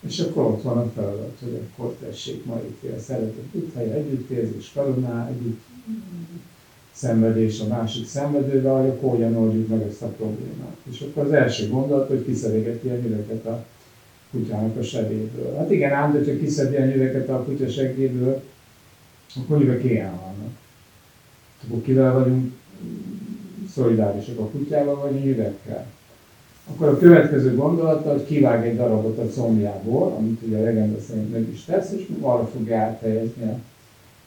És 0.00 0.20
akkor 0.20 0.44
ott 0.44 0.62
van 0.62 0.78
a 0.78 0.90
feladat, 0.94 1.38
hogy 1.40 1.60
akkor 1.60 1.96
tessék 2.00 2.44
ma 2.44 2.60
itt 2.60 2.92
a 2.96 3.00
szeretet 3.00 3.44
együtt 3.54 3.76
együttérzés, 3.76 4.70
karoná, 4.74 5.28
együtt 5.28 5.60
szenvedés 6.92 7.60
a 7.60 7.66
másik 7.66 8.06
szenvedővel, 8.06 8.80
hogy 8.80 8.88
akkor 8.88 9.10
hogyan 9.10 9.36
oldjuk 9.36 9.68
meg 9.68 9.82
ezt 9.82 10.02
a 10.02 10.06
problémát. 10.06 10.76
És 10.90 11.00
akkor 11.00 11.24
az 11.24 11.32
első 11.32 11.68
gondolat, 11.68 12.08
hogy 12.08 12.24
kiszerégeti 12.24 12.88
a 12.88 12.96
nyüleket 12.96 13.46
a 13.46 13.64
kutyának 14.30 14.76
a 14.76 14.82
sebéből. 14.82 15.56
Hát 15.56 15.70
igen, 15.70 15.92
ám, 15.92 16.12
de 16.12 16.18
ha 16.18 16.38
kiszedi 16.38 16.76
a 16.76 16.84
nyüleket 16.84 17.28
a 17.28 17.42
kutya 17.44 17.68
segéből, 17.68 18.42
akkor 19.36 19.58
nyüvek 19.58 19.84
ilyen 19.84 20.10
vannak. 20.10 20.52
Akkor 21.64 21.82
kivel 21.82 22.12
vagyunk 22.12 22.52
szolidárisak 23.74 24.38
a 24.38 24.48
kutyával, 24.48 24.94
vagy 24.94 25.16
a 25.16 25.24
nyüvekkel. 25.24 25.86
Akkor 26.70 26.88
a 26.88 26.98
következő 26.98 27.54
gondolata, 27.54 28.12
hogy 28.12 28.26
kivág 28.26 28.66
egy 28.66 28.76
darabot 28.76 29.18
a 29.18 29.26
combjából, 29.26 30.14
amit 30.18 30.42
ugye 30.42 30.58
a 30.58 30.62
legenda 30.62 31.00
szerint 31.00 31.32
meg 31.32 31.48
is 31.52 31.64
tesz, 31.64 31.92
és 31.92 32.06
arra 32.20 32.46
fogja 32.46 32.78
áthelyezni 32.78 33.42
a 33.42 33.58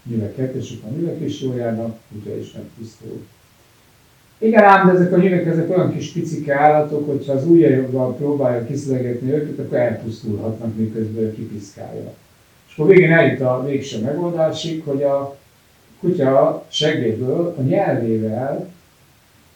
nyüveket, 0.09 0.55
és 0.55 0.73
akkor 0.77 0.91
a 0.91 0.99
nyüvek 0.99 1.21
is 1.21 1.41
jól 1.41 1.55
járnak, 1.55 1.97
kutya 2.11 2.37
is 2.37 2.51
megtisztul. 2.51 3.25
Igen 4.37 4.63
ám, 4.63 4.87
de 4.87 4.93
ezek 4.93 5.13
a 5.13 5.17
nyüvek, 5.17 5.45
ezek 5.45 5.69
olyan 5.69 5.93
kis 5.93 6.11
picike 6.11 6.55
állatok, 6.55 7.09
hogyha 7.09 7.33
az 7.33 7.45
ujjaival 7.45 8.15
próbálja 8.15 8.65
kiszlegetni 8.65 9.31
őket, 9.31 9.65
akkor 9.65 9.77
elpusztulhatnak, 9.77 10.77
miközben 10.77 11.33
kipiszkálja. 11.33 12.13
És 12.67 12.77
akkor 12.77 12.87
végén 12.91 13.11
eljut 13.11 13.41
a 13.41 13.63
végső 13.65 14.01
megoldásig, 14.01 14.83
hogy 14.83 15.03
a 15.03 15.37
kutya 15.99 16.65
segélyből 16.69 17.55
a 17.57 17.61
nyelvével 17.61 18.69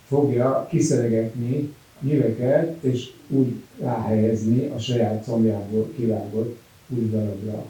fogja 0.08 0.68
kiszelegetni 0.70 1.74
nyilveket, 2.00 2.84
és 2.84 3.12
úgy 3.28 3.54
ráhelyezni 3.80 4.66
a 4.76 4.80
saját 4.80 5.24
combjából 5.24 5.92
kivágott 5.96 6.60
új 6.88 7.10
darabra. 7.10 7.66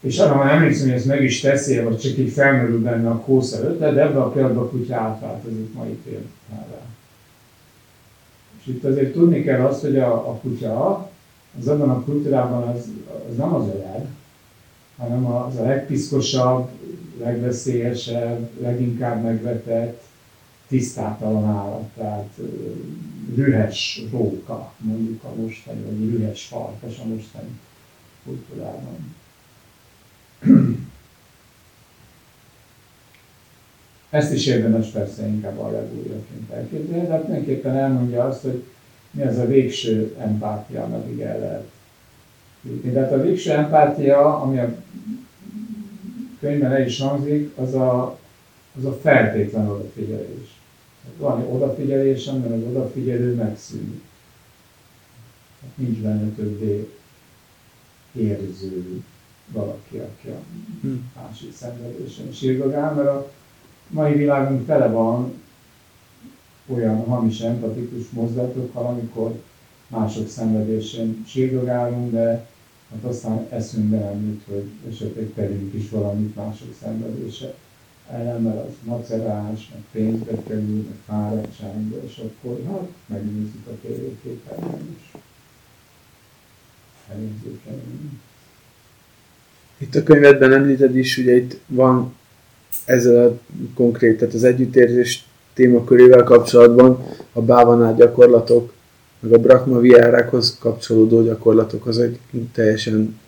És 0.00 0.18
arra 0.18 0.36
már 0.36 0.54
emlékszem, 0.54 0.86
hogy 0.86 0.96
ezt 0.96 1.06
meg 1.06 1.22
is 1.22 1.40
teszi, 1.40 1.80
vagy 1.80 1.98
csak 1.98 2.18
így 2.18 2.32
felmerül 2.32 2.82
benne 2.82 3.10
a 3.10 3.18
kószer 3.18 3.78
de 3.78 3.86
ebben 3.86 4.16
a 4.16 4.30
pillanatban 4.30 4.64
a 4.64 4.68
kutya 4.68 4.96
átváltozik 4.96 5.74
mai 5.74 5.98
félre. 6.04 6.80
És 8.60 8.66
itt 8.66 8.84
azért 8.84 9.12
tudni 9.12 9.42
kell 9.42 9.64
azt, 9.64 9.80
hogy 9.80 9.98
a, 9.98 10.12
a 10.12 10.38
kutya, 10.42 11.10
az 11.60 11.68
abban 11.68 11.90
a 11.90 12.04
kultúrában 12.04 12.68
az, 12.68 12.88
az 13.30 13.36
nem 13.36 13.54
az 13.54 13.66
leg, 13.66 14.06
hanem 14.96 15.26
az 15.26 15.56
a 15.56 15.62
legpiszkosabb, 15.62 16.68
legveszélyesebb, 17.18 18.48
leginkább 18.60 19.22
megvetett, 19.22 20.02
tisztátalan 20.68 21.44
állat, 21.44 21.88
tehát 21.96 22.38
rühes 23.34 24.02
róka, 24.10 24.72
mondjuk 24.78 25.24
a 25.24 25.34
mostani, 25.34 25.80
vagy 25.80 26.10
rühes 26.10 26.44
farkas 26.44 26.98
a 26.98 27.04
mostani 27.04 27.58
kultúrában. 28.24 29.14
Ezt 34.10 34.32
is 34.32 34.46
érdemes 34.46 34.88
persze 34.88 35.26
inkább 35.26 35.58
allegóriaként 35.58 36.50
elképzelni, 36.50 37.06
de 37.06 37.18
mindenképpen 37.18 37.76
elmondja 37.76 38.24
azt, 38.24 38.42
hogy 38.42 38.64
mi 39.10 39.22
az 39.22 39.38
a 39.38 39.46
végső 39.46 40.16
empátia, 40.18 40.82
ameddig 40.82 41.20
el 41.20 41.38
lehet 41.38 41.70
jutni. 42.62 42.90
De 42.90 43.00
hát 43.00 43.12
a 43.12 43.22
végső 43.22 43.50
empátia, 43.50 44.40
ami 44.40 44.58
a 44.58 44.74
könyvben 46.42 46.72
el 46.72 46.86
is 46.86 47.00
hangzik, 47.00 47.56
az 47.56 47.74
a, 47.74 48.18
az 48.78 48.84
a 48.84 48.92
feltétlen 49.02 49.68
odafigyelés. 49.68 50.60
Van 51.16 51.42
odafigyelés, 51.42 52.26
amiben 52.26 52.52
az 52.52 52.62
odafigyelő 52.68 53.34
megszűnik. 53.34 54.02
Hát 55.60 55.70
nincs 55.74 55.98
benne 55.98 56.34
többé 56.34 56.88
érző 58.12 59.02
valaki, 59.52 59.98
aki 59.98 60.28
a 60.28 60.38
hmm. 60.80 61.10
másik 61.16 61.54
szenvedésen 61.54 62.32
sírgagál, 62.32 62.94
mert 62.94 63.08
a 63.08 63.30
mai 63.88 64.12
világunk 64.12 64.66
tele 64.66 64.86
van 64.86 65.42
olyan 66.66 67.04
hamis 67.04 67.40
empatikus 67.40 68.08
mozdulatokkal, 68.10 68.86
amikor 68.86 69.40
mások 69.88 70.28
szenvedésén 70.28 71.24
sírgagálunk, 71.26 72.12
de 72.12 72.46
hát 72.92 73.10
aztán 73.10 73.46
eszünkbe 73.50 73.98
nem 73.98 74.26
jut, 74.26 74.42
hogy 74.48 74.92
esetleg 74.92 75.30
tegyünk 75.34 75.74
is 75.74 75.90
valamit 75.90 76.34
mások 76.34 76.74
szenvedése 76.82 77.54
ellen, 78.10 78.42
mert 78.42 78.66
az 78.66 78.72
macerás, 78.84 79.70
meg 79.72 79.82
pénzbe 79.92 80.42
kerül, 80.46 80.76
meg 80.76 80.98
fáradtságba, 81.06 81.96
és 82.06 82.18
akkor 82.18 82.60
hát 82.66 82.88
megnézzük 83.06 83.66
a 83.66 83.72
tévéképernyőn 83.82 84.96
is. 84.98 85.20
Itt 89.78 89.94
a 89.94 90.02
könyvedben 90.02 90.52
említed 90.52 90.96
is, 90.96 91.18
ugye 91.18 91.36
itt 91.36 91.60
van 91.66 92.14
ezzel 92.84 93.26
a 93.26 93.38
konkrét, 93.74 94.18
tehát 94.18 94.34
az 94.34 94.44
együttérzés 94.44 95.26
témakörével 95.54 96.22
kapcsolatban 96.22 97.04
a 97.32 97.40
bávanát 97.40 97.96
gyakorlatok, 97.96 98.72
meg 99.22 99.32
a 99.32 99.38
Brahma 99.38 99.78
viárákhoz 99.78 100.56
kapcsolódó 100.58 101.22
gyakorlatok, 101.22 101.86
az 101.86 101.98
egy 101.98 102.18
teljesen 102.52 103.20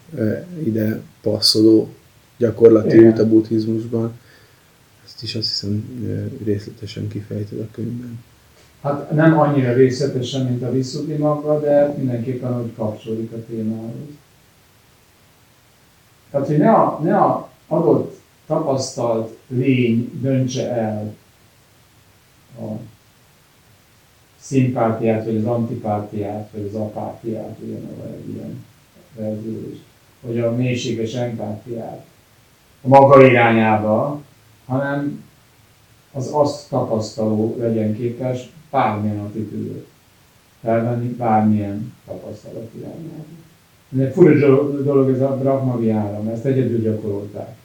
ide 0.64 1.00
passzoló 1.22 1.88
gyakorlati 2.36 2.98
út 2.98 3.18
a 3.18 3.28
buddhizmusban. 3.28 4.12
Ezt 5.04 5.22
is 5.22 5.34
azt 5.34 5.48
hiszem 5.48 5.84
részletesen 6.44 7.08
kifejted 7.08 7.60
a 7.60 7.66
könyvben. 7.72 8.22
Hát 8.82 9.10
nem 9.10 9.38
annyira 9.38 9.72
részletesen, 9.72 10.46
mint 10.46 10.62
a 10.62 11.16
maga, 11.18 11.60
de 11.60 11.94
mindenképpen, 11.96 12.52
hogy 12.52 12.72
kapcsolódik 12.76 13.32
a 13.32 13.44
témához. 13.48 13.92
Tehát, 16.30 16.46
hogy 16.46 16.58
ne 16.58 16.70
a, 16.70 17.00
ne 17.02 17.16
a 17.16 17.50
adott 17.66 18.20
tapasztalt 18.46 19.36
lény 19.48 20.10
döntse 20.20 20.70
el 20.70 21.14
a 22.60 22.78
szimpátiát, 24.44 25.24
vagy 25.24 25.36
az 25.36 25.44
antipátiát, 25.44 26.48
vagy 26.52 26.70
az 26.72 26.80
apátiát, 26.80 27.56
ugyanúgy 27.62 28.14
egy 28.16 28.34
ilyen 28.34 28.64
verzió 29.16 29.70
is, 29.72 29.78
vagy 30.20 30.38
a 30.38 30.54
mélységes 30.54 31.14
empátiát 31.14 32.04
a 32.82 32.88
maga 32.88 33.26
irányába, 33.26 34.20
hanem 34.66 35.24
az 36.12 36.30
azt 36.32 36.68
tapasztaló 36.68 37.56
legyen 37.58 37.96
képes 37.96 38.50
bármilyen 38.70 39.18
attitűdöt 39.18 39.86
felvenni 40.60 41.08
bármilyen 41.08 41.92
tapasztalat 42.06 42.70
irányába. 42.76 43.24
Ez 43.92 43.98
egy 43.98 44.12
fura 44.12 44.62
dolog 44.82 45.10
ez 45.10 45.20
a 45.20 45.36
Brahma 45.36 45.78
vihára, 45.78 46.30
ezt 46.32 46.44
egyedül 46.44 46.80
gyakorolták. 46.80 47.56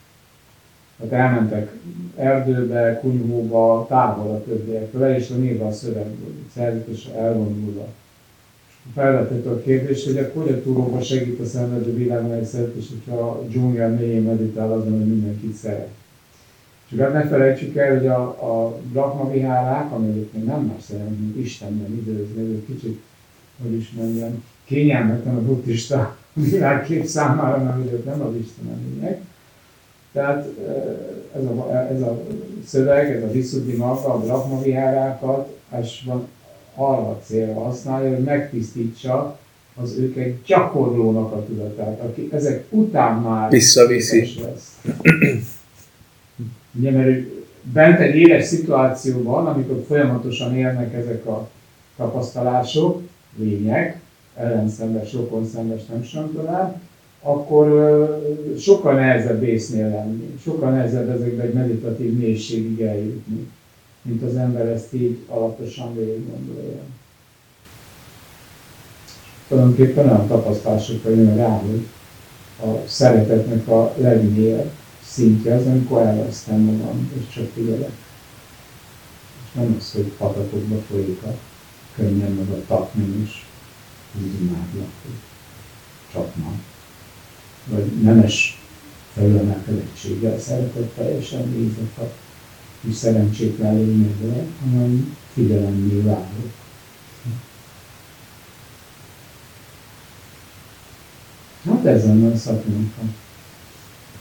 Tehát 1.00 1.30
elmentek 1.30 1.72
erdőbe, 2.16 2.98
kunyhóba, 3.00 3.86
távol 3.88 4.30
a 4.30 4.44
többiektől, 4.44 5.16
is 5.16 5.28
van 5.28 5.44
írva 5.44 5.66
a 5.66 5.72
szövegből, 5.72 6.34
szerzetes 6.54 7.06
elvonulva. 7.16 7.86
És 8.68 8.74
felvetett 8.94 9.46
a 9.46 9.60
kérdést, 9.60 10.06
hogy 10.06 10.16
akkor 10.16 10.42
hogy 10.42 10.52
a 10.52 10.62
túróba 10.62 11.00
segít 11.00 11.40
a 11.40 11.46
szenvedő 11.46 11.94
világon 11.94 12.32
egy 12.32 12.44
szeretés, 12.44 12.84
hogyha 12.88 13.28
a 13.28 13.44
dzsungel 13.48 13.90
mélyén 13.90 14.22
meditál 14.22 14.72
azon, 14.72 14.90
hogy 14.90 15.06
mindenkit 15.06 15.54
szeret. 15.54 15.88
Csak 16.90 17.00
hát 17.00 17.12
ne 17.12 17.28
felejtsük 17.28 17.76
el, 17.76 17.96
hogy 17.96 18.06
a, 18.06 18.20
a 18.22 18.80
Brahma 18.92 19.30
vihárák, 19.30 19.92
ami 19.92 20.08
egyébként 20.08 20.46
nem 20.46 20.60
más 20.60 20.82
szerint, 20.82 21.20
mint 21.20 21.36
Istenben 21.36 22.02
ő 22.36 22.64
kicsit, 22.66 23.00
hogy 23.62 23.72
is 23.72 23.90
mondjam, 23.90 24.42
kényelmetlen 24.64 25.34
a 25.34 25.42
buddhista 25.42 26.16
világkép 26.32 27.04
számára, 27.04 27.62
mert 27.62 27.92
ők 27.92 28.04
nem 28.04 28.20
az 28.20 28.34
Isten 28.34 28.64
emlények. 28.72 29.20
Tehát 30.12 30.48
ez 31.36 31.44
a, 31.44 31.86
ez 31.90 32.00
a 32.00 32.22
szöveg, 32.66 33.16
ez 33.16 33.22
a 33.22 33.30
Visuddhi 33.30 33.76
maga, 33.76 34.14
a 34.14 34.18
Brahma 34.18 34.62
vihárákat, 34.62 35.56
és 35.82 36.02
van 36.06 36.28
arra 36.74 37.20
célra 37.24 37.62
használja, 37.62 38.14
hogy 38.14 38.24
megtisztítsa 38.24 39.38
az 39.82 39.96
őket 39.98 40.42
gyakorlónak 40.46 41.32
a 41.32 41.44
tudatát, 41.44 42.00
aki 42.00 42.28
ezek 42.32 42.64
után 42.70 43.20
már 43.20 43.50
visszaviszi. 43.50 44.28
Lesz. 44.42 44.78
Ugye, 46.78 46.90
mert 46.90 47.20
bent 47.62 47.98
egy 47.98 48.14
éles 48.14 48.44
szituációban, 48.44 49.46
amikor 49.46 49.84
folyamatosan 49.86 50.56
élnek 50.56 50.94
ezek 50.94 51.26
a 51.26 51.48
tapasztalások, 51.96 53.02
lények, 53.36 54.00
ellenszenves, 54.34 55.12
rokonszenves, 55.12 55.86
nem 55.86 56.02
sem 56.02 56.32
tovább, 56.34 56.80
akkor 57.22 57.68
sokkal 58.58 58.94
nehezebb 58.94 59.42
észnél 59.42 59.88
lenni, 59.88 60.38
sokkal 60.42 60.70
nehezebb 60.70 61.10
ezekbe 61.10 61.42
egy 61.42 61.52
meditatív 61.52 62.12
mélységig 62.12 62.80
eljutni, 62.80 63.48
mint 64.02 64.22
az 64.22 64.36
ember 64.36 64.66
ezt 64.66 64.94
így 64.94 65.18
alaposan 65.28 65.94
végig 65.94 66.26
gondolja. 66.30 66.80
Tulajdonképpen 69.48 70.08
olyan 70.08 70.26
tapasztalásokra 70.26 71.10
jön 71.10 71.36
rá, 71.36 71.48
hogy 71.48 71.86
a 72.62 72.86
szeretetnek 72.86 73.68
a 73.68 73.94
legmélyebb 73.96 74.70
szintje 75.04 75.54
az, 75.54 75.66
amikor 75.66 76.00
elvesztem 76.00 76.60
magam, 76.60 77.12
és 77.18 77.34
csak 77.34 77.48
figyelek. 77.54 77.92
És 79.44 79.52
nem 79.52 79.76
az, 79.78 79.92
hogy 79.92 80.12
patakokba 80.18 80.76
folyik 80.90 81.22
a 81.22 81.34
könnyen 81.94 82.32
meg 82.32 82.48
a 82.48 82.64
takni 82.66 83.22
is, 83.22 83.46
úgy 84.20 84.40
imádlak, 84.40 84.90
hogy 85.02 85.18
csak 86.12 86.36
ma. 86.36 86.52
Vagy 87.66 88.02
nemes 88.02 88.62
felülemelkedettséggel 89.14 90.38
szeretett 90.38 90.94
teljesen 90.94 91.48
nézett 91.48 91.98
a 91.98 92.12
kis 92.80 92.94
szerencsétlen 92.94 93.74
lényegre, 93.74 94.44
hanem 94.60 95.16
figyelemmé 95.32 96.00
válok. 96.00 96.50
Hát 101.64 101.84
ez 101.84 102.04
lenne 102.04 102.32
a 102.32 102.36
szakmának 102.36 102.92
a 103.00 103.04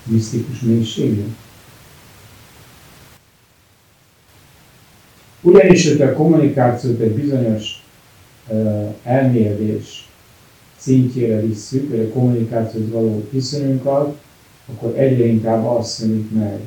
misztikus 0.03 0.59
mélysége. 0.59 1.23
Ugyanis, 5.41 5.87
hogy 5.87 6.01
a 6.01 6.13
kommunikációt 6.13 6.99
egy 6.99 7.15
bizonyos 7.15 7.83
elmélés 9.03 10.08
szintjére 10.79 11.41
visszük, 11.41 11.89
vagy 11.89 11.99
a 11.99 12.09
kommunikációt 12.09 12.91
való 12.91 13.27
viszonyunkat, 13.29 14.17
akkor 14.65 14.97
egyre 14.97 15.25
inkább 15.25 15.65
azt 15.65 15.91
szűnik 15.91 16.31
meg, 16.31 16.59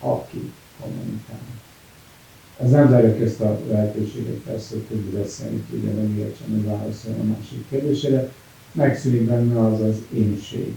aki 0.00 0.52
kommunikál. 0.80 1.38
Ez 2.60 2.70
nem 2.70 2.88
zárja 2.88 3.24
ezt 3.24 3.40
a 3.40 3.60
lehetőséget, 3.68 4.34
persze, 4.34 4.74
hogy 4.74 4.82
többi 4.82 5.16
beszélni 5.16 5.64
tudja, 5.70 5.90
megértsen, 5.92 6.50
hogy 6.50 6.64
válaszoljon 6.64 7.20
a 7.20 7.24
másik 7.24 7.68
kérdésére. 7.68 8.32
Megszűnik 8.72 9.22
benne 9.22 9.66
az 9.66 9.80
az 9.80 9.96
énség, 10.14 10.74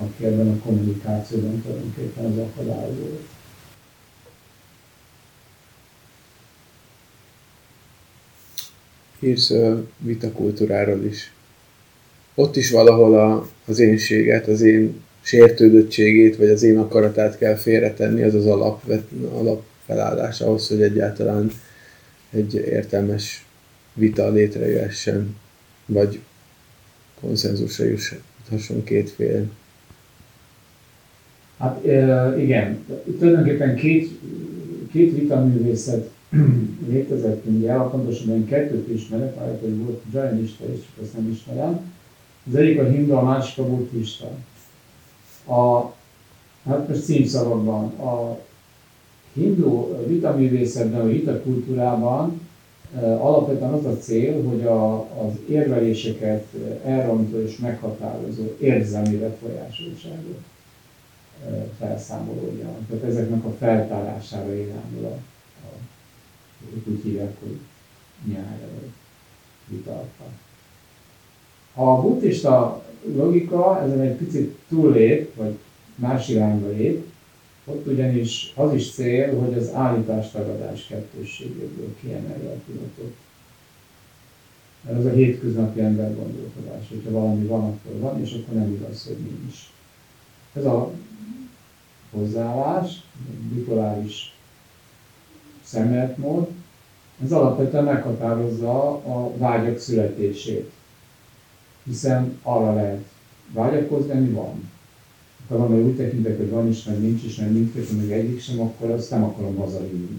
aki 0.00 0.24
ebben 0.24 0.48
a 0.48 0.64
kommunikációban 0.64 1.62
tulajdonképpen 1.62 2.24
az 2.24 2.38
akadályozó. 2.38 3.06
Írsz 9.20 9.52
vitakultúráról 9.98 11.04
is. 11.04 11.32
Ott 12.38 12.56
is 12.56 12.70
valahol 12.70 13.18
a, 13.18 13.48
az 13.66 13.78
énséget, 13.78 14.46
az 14.46 14.60
én 14.60 15.02
sértődöttségét, 15.20 16.36
vagy 16.36 16.48
az 16.48 16.62
én 16.62 16.78
akaratát 16.78 17.38
kell 17.38 17.54
félretenni, 17.54 18.22
az 18.22 18.34
az 18.34 18.46
alap, 18.46 18.82
alapfelállás 19.32 20.40
ahhoz, 20.40 20.68
hogy 20.68 20.82
egyáltalán 20.82 21.50
egy 22.30 22.54
értelmes 22.54 23.46
vita 23.94 24.30
létrejöhessen, 24.30 25.36
vagy 25.86 26.20
konszenzusra 27.20 27.84
juthasson 27.84 28.84
két 28.84 29.10
fél. 29.10 29.50
Hát 31.58 31.84
igen, 32.38 32.84
tulajdonképpen 33.18 33.74
két, 33.74 34.10
két 34.92 35.14
vitaművészet 35.14 36.10
létezett, 36.88 37.44
ugye 37.46 37.72
pontosan 37.72 38.34
én 38.34 38.46
kettőt 38.46 38.88
ismerek, 38.88 39.38
hogy 39.60 39.78
volt 39.78 40.02
Jainista 40.12 40.64
is, 40.72 40.78
csak 40.78 41.04
azt 41.04 41.14
nem 41.14 41.30
ismerem. 41.30 41.96
Az 42.48 42.54
egyik 42.54 42.78
a 42.78 42.84
hindu, 42.84 43.12
a 43.12 43.22
másik 43.22 43.58
a 43.58 43.68
buddhista. 43.68 44.30
A, 45.46 45.92
hát 46.68 46.88
most 46.88 47.04
címszavakban, 47.04 47.84
a 47.84 48.38
hindu 49.32 49.96
vitaművészetben, 50.06 51.00
a 51.00 51.06
vita 51.06 51.42
kultúrában 51.42 52.40
alapvetően 53.02 53.72
az 53.72 53.84
a 53.84 53.96
cél, 53.96 54.48
hogy 54.48 54.62
a, 54.62 54.98
az 55.00 55.32
érveléseket 55.48 56.46
elrontó 56.84 57.40
és 57.40 57.58
meghatározó 57.58 58.44
érzelmi 58.60 59.16
befolyásoltságot 59.16 60.40
felszámolódjanak. 61.78 62.86
Tehát 62.88 63.04
ezeknek 63.04 63.44
a 63.44 63.54
feltárására 63.58 64.54
irányul 64.54 65.04
a, 65.04 65.16
a 65.64 65.70
úgy 66.86 67.02
hívják, 67.02 67.36
hogy 67.40 67.58
nyára 68.24 68.68
vagy 68.80 68.90
vitalka. 69.66 70.24
A 71.78 72.00
buddhista 72.00 72.82
logika 73.14 73.82
ezen 73.82 74.00
egy 74.00 74.16
picit 74.16 74.56
túllép, 74.68 75.34
vagy 75.34 75.58
más 75.94 76.28
irányba 76.28 76.68
lép, 76.68 77.06
ott 77.64 77.86
ugyanis 77.86 78.52
az 78.56 78.74
is 78.74 78.92
cél, 78.92 79.38
hogy 79.38 79.54
az 79.54 79.70
állítás-tagadás 79.74 80.86
kettősségéből 80.86 81.94
kiemelje 82.00 82.50
a 82.50 82.60
tudatot. 82.66 83.14
Az 84.98 85.04
a 85.04 85.10
hétköznapi 85.10 85.80
ember 85.80 86.16
gondolkodás, 86.16 86.88
hogyha 86.88 87.10
valami 87.10 87.46
van, 87.46 87.64
akkor 87.64 88.00
van, 88.00 88.20
és 88.20 88.32
akkor 88.32 88.54
nem 88.54 88.72
igaz, 88.72 89.06
hogy 89.06 89.16
nincs. 89.16 89.56
Ez 90.52 90.64
a 90.64 90.90
hozzáállás, 92.10 93.02
bipoláris 93.54 94.34
szemléletmód, 95.62 96.48
ez 97.24 97.32
alapvetően 97.32 97.84
meghatározza 97.84 98.92
a 98.92 99.36
vágyak 99.36 99.78
születését. 99.78 100.76
Hiszen 101.84 102.38
arra 102.42 102.74
lehet 102.74 103.04
vágyakozni, 103.52 104.10
ami 104.10 104.30
van. 104.30 104.70
Ha 105.48 105.56
van, 105.56 105.82
úgy 105.82 105.96
tekintek, 105.96 106.36
hogy 106.36 106.50
van 106.50 106.68
is, 106.68 106.84
meg 106.84 107.00
nincs 107.00 107.24
is, 107.24 107.36
meg 107.36 107.52
mindkettő, 107.52 107.96
meg 107.96 108.10
egyik 108.10 108.40
sem, 108.40 108.60
akkor 108.60 108.90
azt 108.90 109.10
nem 109.10 109.24
akarom 109.24 109.56
hazavinni. 109.56 110.18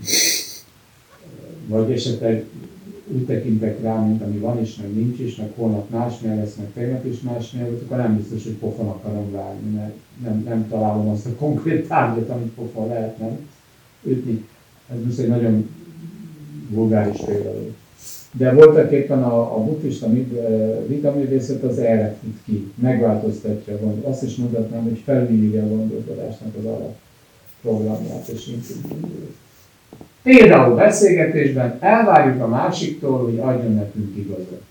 Vagy 1.67 1.91
esetleg 1.91 2.45
úgy 3.08 3.26
tekintek 3.26 3.82
rá, 3.82 4.06
mint 4.06 4.22
ami 4.22 4.38
van 4.38 4.62
is, 4.62 4.76
meg 4.76 4.93
nincs 4.93 5.19
is, 5.19 5.36
meg 5.36 5.52
holnap 5.56 5.89
másnél 5.89 6.36
lesz, 6.36 6.56
meg 6.56 6.67
tegnap 6.74 7.06
is 7.06 7.22
másnél, 7.22 7.80
akkor 7.84 7.98
nem 7.98 8.17
biztos, 8.17 8.43
hogy 8.43 8.54
pofon 8.54 8.88
akarom 8.88 9.32
vágni, 9.32 9.76
mert 9.76 9.93
nem, 10.24 10.43
nem 10.43 10.67
találom 10.67 11.10
azt 11.10 11.26
a 11.26 11.36
konkrét 11.36 11.88
tárgyat, 11.88 12.30
amit 12.30 12.54
pofon 12.54 12.88
lehetne 12.88 13.38
ütni. 14.04 14.45
Ez 14.91 14.98
most 15.06 15.19
egy 15.19 15.28
nagyon 15.28 15.69
vulgáris 16.69 17.22
példa. 17.26 17.54
De 18.32 18.54
voltak 18.54 18.92
éppen 18.92 19.24
a, 19.24 19.56
a 19.56 19.63
buddhista 19.63 20.10
vitaművészet 20.88 21.63
az 21.63 21.78
erre 21.78 22.15
fut 22.22 22.38
ki, 22.46 22.72
megváltoztatja 22.76 23.74
a 23.74 23.78
gondolatot. 23.78 24.12
Azt 24.12 24.24
is 24.24 24.36
mondhatnám, 24.36 24.84
hogy 24.84 25.02
felülírja 25.06 25.63
a 25.63 25.68
gondolkodásnak 25.68 26.56
az 26.58 26.65
alap 26.65 26.96
programját 27.62 28.28
és 28.28 28.48
intézményét. 28.48 29.36
Például 30.24 30.76
beszélgetésben 30.76 31.78
elvárjuk 31.80 32.42
a 32.42 32.48
másiktól, 32.48 33.24
hogy 33.24 33.39
adjon 33.39 33.74
nekünk 33.74 34.18
igazat. 34.18 34.62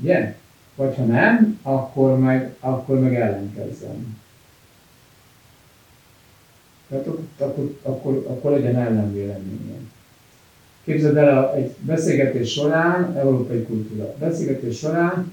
Ugye? 0.00 0.34
Vagy 0.74 0.96
ha 0.96 1.04
nem, 1.04 1.58
akkor 1.62 2.18
meg, 2.18 2.54
akkor 2.60 3.00
meg 3.00 3.14
ellenkezzem. 3.14 4.18
Tehát 6.88 7.06
akkor, 7.38 7.78
akkor, 7.82 8.26
akkor 8.28 8.50
legyen 8.50 8.76
ellenvéleményem. 8.76 9.90
Képzeld 10.86 11.16
el, 11.16 11.54
egy 11.54 11.74
beszélgetés 11.80 12.52
során, 12.52 13.16
európai 13.16 13.62
kultúra, 13.62 14.14
beszélgetés 14.18 14.78
során 14.78 15.32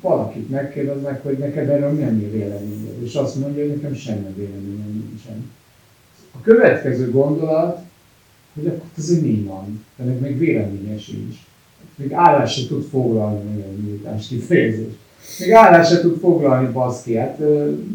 valakit 0.00 0.50
megkérdeznek, 0.50 1.22
hogy 1.22 1.38
neked 1.38 1.68
erről 1.68 1.90
mi 1.90 2.02
a 2.02 2.30
véleményed, 2.30 3.02
és 3.02 3.14
azt 3.14 3.36
mondja, 3.36 3.62
hogy 3.62 3.74
nekem 3.74 3.94
semmi 3.94 4.32
véleményem 4.36 5.06
nincsen. 5.08 5.50
A 6.32 6.40
következő 6.42 7.10
gondolat, 7.10 7.78
hogy 8.54 8.66
akkor 8.66 8.88
ez 8.98 9.20
mi 9.20 9.42
van, 9.46 9.84
ennek 9.98 10.20
még 10.20 10.38
véleménye 10.38 10.98
sincs. 10.98 11.36
Még 11.94 12.12
állás 12.12 12.54
se 12.54 12.66
tud 12.66 12.84
foglalni, 12.90 13.50
még 13.50 13.64
egy 13.64 13.84
nyújtás 13.84 14.28
kifejezés. 14.28 14.92
Még 15.38 15.52
állás 15.52 15.88
se 15.88 16.00
tud 16.00 16.18
foglalni, 16.18 16.72
baszki, 16.72 17.16
hát 17.16 17.38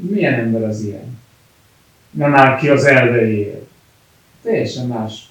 milyen 0.09 0.33
ember 0.33 0.63
az 0.63 0.81
ilyen? 0.81 1.17
Nem 2.11 2.33
áll 2.33 2.57
ki 2.57 2.69
az 2.69 2.83
elveiért. 2.83 3.67
Teljesen 4.41 4.87
más. 4.87 5.29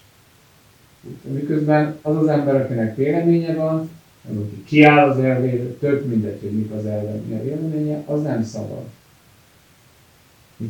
Miközben 1.23 1.99
az 2.03 2.17
az 2.17 2.27
ember, 2.27 2.55
akinek 2.55 2.97
véleménye 2.97 3.55
van, 3.55 3.91
aki 4.29 4.65
kiáll 4.65 5.09
az 5.09 5.19
elvére, 5.19 5.65
tök 5.65 6.07
mindegy, 6.07 6.41
hogy 6.41 6.53
mik 6.53 6.71
az 6.71 6.87
elve, 6.87 7.13
mi 7.13 7.35
a 7.35 7.43
véleménye, 7.43 8.03
az 8.07 8.23
nem 8.23 8.45
szabad. 8.45 8.85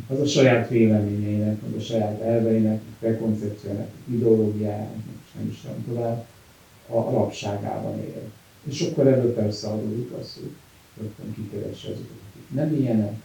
Az 0.07 0.19
a 0.19 0.25
saját 0.25 0.69
véleményeinek, 0.69 1.57
az 1.67 1.81
a 1.81 1.83
saját 1.83 2.21
elveinek, 2.21 2.81
prekoncepciójának, 2.99 3.89
ideológiájának, 4.05 5.03
nem 5.37 5.47
is 5.47 5.61
tudom 5.61 5.85
tovább, 5.87 6.25
a 6.87 7.11
rabságában 7.11 7.99
él. 7.99 8.31
És 8.63 8.81
akkor 8.81 9.07
ebből 9.07 9.33
persze 9.33 9.67
adódik 9.67 10.11
az, 10.19 10.33
hogy 10.33 10.51
rögtön 11.01 11.33
kikeresse 11.33 11.87
azokat, 11.87 12.17
akik 12.31 12.55
nem 12.55 12.73
ilyenek, 12.73 13.15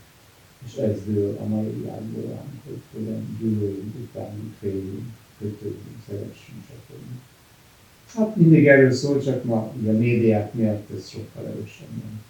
és 0.66 0.74
ez 0.74 0.96
dől 1.06 1.38
a 1.40 1.46
mai 1.46 1.70
világból 1.70 2.22
ránk, 2.22 2.64
hogy 2.64 2.80
hogyan 2.92 3.36
gyűlöljünk, 3.40 3.94
utánunk, 3.94 4.54
féljünk, 4.60 5.08
kötődünk, 5.40 6.02
szeressünk, 6.06 6.64
stb. 6.68 7.18
Hát 8.14 8.36
mindig 8.36 8.66
erről 8.66 8.92
szól, 8.92 9.22
csak 9.22 9.44
ma 9.44 9.56
a 9.86 9.90
médiák 9.90 10.54
miatt 10.54 10.90
ez 10.90 11.08
sokkal 11.08 11.46
erősebben 11.46 12.20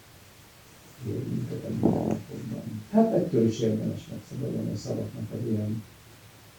Hát 2.93 3.15
ettől 3.15 3.47
is 3.47 3.59
érdemes 3.61 4.01
megszabadulni 4.11 4.73
a 4.73 4.77
szavaknak 4.77 5.33
az 5.33 5.49
ilyen 5.49 5.83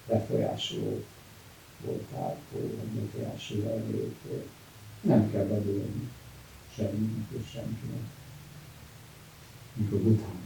befolyásoló 0.07 1.03
voltától, 1.85 2.61
vagy 2.61 3.01
befolyásoló 3.01 3.61
erőtől. 3.61 4.43
Nem 5.01 5.31
kell 5.31 5.45
bedőlni 5.45 6.09
semminek 6.75 7.27
és 7.29 7.49
senkinek. 7.51 8.05
Mikor 9.73 9.99
utána 9.99 10.40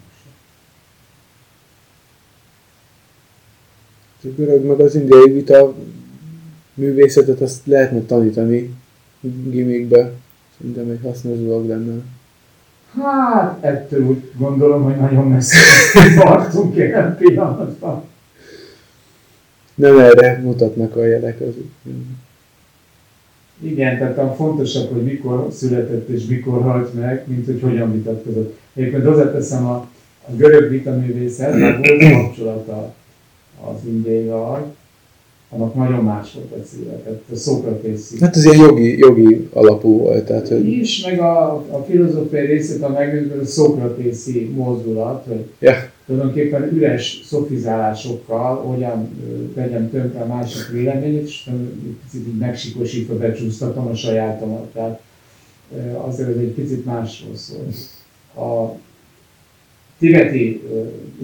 A 4.23 4.27
görög 4.35 4.65
meg 4.65 4.79
az 4.79 4.95
indiai 4.95 5.31
vita 5.31 5.73
művészetet 6.73 7.41
azt 7.41 7.65
lehetne 7.65 7.99
tanítani 7.99 8.73
gimikbe. 9.49 10.11
Szerintem 10.57 10.89
egy 10.89 10.99
hasznos 11.03 11.37
dolog 11.37 11.67
lenne. 11.67 12.01
Hát, 13.01 13.63
ettől 13.63 14.05
úgy 14.05 14.31
gondolom, 14.37 14.83
hogy 14.83 14.95
nagyon 14.95 15.27
messze 15.27 15.57
tartunk 16.19 16.75
ilyen 16.75 17.17
pillanatban. 17.17 18.03
Nem 19.75 19.99
erre 19.99 20.39
mutatnak 20.43 20.95
a 20.95 21.05
jelek 21.05 21.41
az 21.41 21.53
Igen, 23.59 23.97
tehát 23.97 24.35
fontosabb, 24.35 24.93
hogy 24.93 25.03
mikor 25.03 25.47
született 25.51 26.07
és 26.07 26.25
mikor 26.25 26.61
halt 26.61 26.93
meg, 26.93 27.23
mint 27.27 27.45
hogy 27.45 27.61
hogyan 27.61 27.91
vitatkozott. 27.91 28.57
Egyébként 28.73 29.05
hozzáteszem 29.05 29.65
a, 29.65 29.75
a 30.27 30.31
görög 30.35 30.69
vitaművészet, 30.69 31.55
mert 31.55 31.87
volt 31.87 32.11
kapcsolata 32.11 32.93
az 33.63 33.87
indiaival, 33.87 34.75
annak 35.49 35.75
nagyon 35.75 36.03
más 36.03 36.33
volt 36.33 36.51
a 36.51 36.65
célja. 36.65 37.01
Tehát 37.03 37.21
a 37.31 37.35
Szokratészi. 37.35 38.19
Hát 38.19 38.35
ez 38.35 38.45
ilyen 38.45 38.57
jogi, 38.57 38.97
jogi 38.97 39.49
alapú 39.53 39.97
volt. 39.97 40.25
Tehát, 40.25 40.47
hogy... 40.47 40.67
Is, 40.67 41.05
meg 41.05 41.19
a, 41.19 41.53
a 41.53 41.85
filozófiai 41.87 42.45
részét 42.45 42.81
a 42.81 42.89
megnéző 42.89 43.39
a 43.39 43.45
Szokratészi 43.45 44.49
mozdulat, 44.55 45.25
hogy 45.27 45.45
yeah. 45.59 45.77
tulajdonképpen 46.05 46.69
üres 46.73 47.21
szofizálásokkal 47.25 48.55
hogyan 48.55 49.09
tegyem 49.55 49.89
tönkre 49.89 50.19
a 50.19 50.27
másik 50.27 50.67
véleményét, 50.71 51.23
és 51.23 51.49
picit 52.03 52.27
így 52.27 52.37
megsikosítva 52.37 53.17
becsúsztatom 53.17 53.87
a 53.87 53.95
sajátomat. 53.95 54.65
Tehát 54.73 55.01
azért 56.07 56.29
ez 56.29 56.37
egy 56.37 56.53
picit 56.53 56.85
másról 56.85 57.35
szól. 57.35 57.65
A 58.45 58.77
tibeti, 59.99 60.61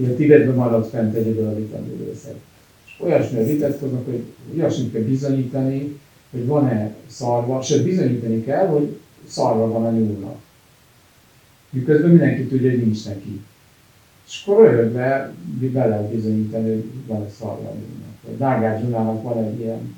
a 0.04 0.16
Tibetben 0.16 0.56
maradt 0.56 0.90
fent 0.90 1.16
egyedül 1.16 1.48
a 1.48 1.56
vitaművészet 1.56 2.36
olyasmire 3.04 3.44
vitatkoznak, 3.44 4.06
hogy 4.06 4.24
olyasmit 4.56 4.92
kell 4.92 5.02
bizonyítani, 5.02 6.00
hogy 6.32 6.46
van-e 6.46 6.96
szarva, 7.08 7.62
sőt 7.62 7.84
bizonyítani 7.84 8.44
kell, 8.44 8.68
hogy 8.68 8.98
szarva 9.28 9.68
van 9.68 9.86
a 9.86 9.92
nyúlnak. 9.92 10.36
Miközben 11.70 12.10
mindenki 12.10 12.44
tudja, 12.44 12.70
hogy 12.70 12.84
nincs 12.84 13.06
neki. 13.06 13.42
És 14.28 14.44
akkor 14.46 14.66
röhögve 14.66 15.34
be 15.60 15.88
lehet 15.88 16.14
bizonyítani, 16.14 16.70
hogy 16.70 16.86
van-e 17.08 17.30
szarva 17.40 17.70
a 17.70 17.74
nyúlnak. 17.74 18.38
Dágár 18.38 18.90
van 19.24 19.44
egy 19.44 19.60
ilyen 19.60 19.96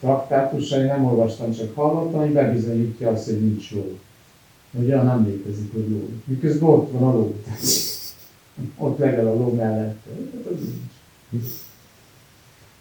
traktátusa, 0.00 0.78
én 0.78 0.84
nem 0.84 1.04
olvastam, 1.04 1.52
csak 1.52 1.74
hallottam, 1.74 2.20
hogy 2.20 2.32
bebizonyítja 2.32 3.10
azt, 3.10 3.24
hogy 3.24 3.40
nincs 3.40 3.72
ló. 3.72 3.98
Hogy 4.76 4.86
olyan 4.86 5.04
nem 5.04 5.26
létezik, 5.26 5.72
hogy 5.72 5.90
ló. 5.90 6.08
Miközben 6.24 6.68
ott 6.68 6.90
van 6.90 7.02
a 7.02 7.12
ló. 7.12 7.34
ott 8.78 8.98
legel 8.98 9.26
a 9.26 9.34
ló 9.34 9.54
mellett. 9.54 10.06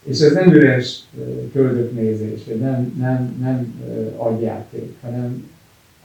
És 0.04 0.20
ez 0.20 0.34
nem 0.34 0.54
üres 0.54 1.04
köldöknézés, 1.52 2.46
vagy 2.46 2.60
nem, 2.60 2.96
nem, 2.98 3.38
nem 3.40 3.82
agyjáték, 4.18 4.96
hanem 5.02 5.50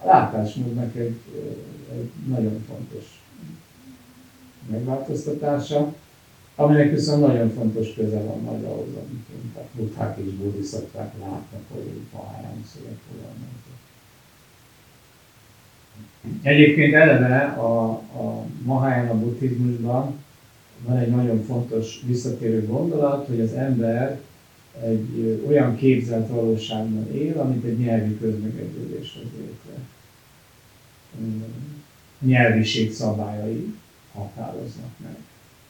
a 0.03 0.07
látásmódnak 0.07 0.97
egy, 0.97 1.17
egy 1.93 2.11
nagyon 2.29 2.65
fontos 2.69 3.23
megváltoztatása, 4.71 5.95
aminek 6.55 6.91
viszont 6.91 7.27
nagyon 7.27 7.51
fontos 7.51 7.95
köze 7.95 8.21
van 8.21 8.41
majd 8.41 8.65
ahhoz, 8.65 8.89
amit 8.89 9.57
a 9.57 9.61
buddhák 9.77 10.19
és 10.19 10.33
bodhiszattvák 10.33 11.13
látnak, 11.21 11.63
hogy 11.73 11.87
egy 11.87 12.65
szöveg 12.73 12.99
fogalmazza. 13.09 13.71
Egyébként 16.43 16.95
eleve 16.95 17.39
a, 17.45 17.91
a 17.93 18.45
Mahayana 18.63 19.19
buddhizmusban 19.19 20.15
van 20.87 20.97
egy 20.97 21.11
nagyon 21.11 21.43
fontos 21.43 22.01
visszatérő 22.07 22.67
gondolat, 22.67 23.27
hogy 23.27 23.41
az 23.41 23.53
ember 23.53 24.21
egy 24.83 25.43
olyan 25.49 25.77
képzelt 25.77 26.29
valóságban 26.29 27.15
él, 27.15 27.39
amit 27.39 27.65
egy 27.65 27.79
nyelvi 27.79 28.19
közmegegyezés 28.19 29.17
hoz 29.17 29.31
létre. 29.39 29.79
Nyelviség 32.19 32.93
szabályai 32.93 33.75
határoznak 34.13 34.91
meg. 35.03 35.17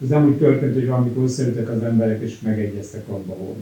Ez 0.03 0.09
nem 0.09 0.27
úgy 0.27 0.37
történt, 0.37 0.75
hogy 0.75 0.87
valamikor 0.87 1.23
összeültek 1.23 1.69
az 1.69 1.83
emberek 1.83 2.21
és 2.21 2.41
megegyeztek 2.41 3.09
abba, 3.09 3.35
hogy 3.35 3.57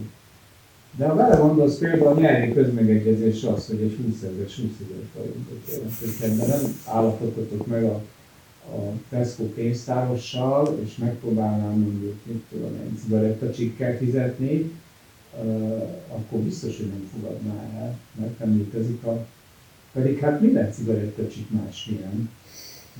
de 0.97 1.07
ha 1.07 1.15
bele 1.15 1.35
gondolsz, 1.35 1.77
például 1.77 2.07
a 2.07 2.19
nyelvi 2.19 2.53
közmegegyezés 2.53 3.43
az, 3.43 3.67
hogy 3.67 3.81
egy 3.81 3.97
20 4.05 4.21
ezer, 4.21 4.45
20 4.45 4.57
ezer 4.57 5.03
forintot 5.13 5.61
jelent, 5.71 6.39
hogy 6.39 6.47
nem 6.47 6.75
állapodtatok 6.85 7.67
meg 7.67 7.83
a, 7.83 8.01
a 8.75 8.91
Tesco 9.09 9.43
pénztárossal, 9.43 10.79
és 10.85 10.97
megpróbálnám 10.97 11.79
mondjuk, 11.79 12.15
mit 12.23 12.43
tudom 12.51 12.73
én, 12.73 12.99
cigarettacsikkel 13.03 13.97
fizetni, 13.97 14.71
uh, 15.43 15.83
akkor 16.07 16.39
biztos, 16.39 16.77
hogy 16.77 16.87
nem 16.87 17.09
fogadná 17.13 17.81
el, 17.81 17.97
mert 18.19 18.39
nem 18.39 18.57
létezik 18.57 19.03
a... 19.03 19.25
Pedig 19.93 20.19
hát 20.19 20.41
minden 20.41 20.71
cigarettacsik 20.71 21.49
másmilyen. 21.49 22.29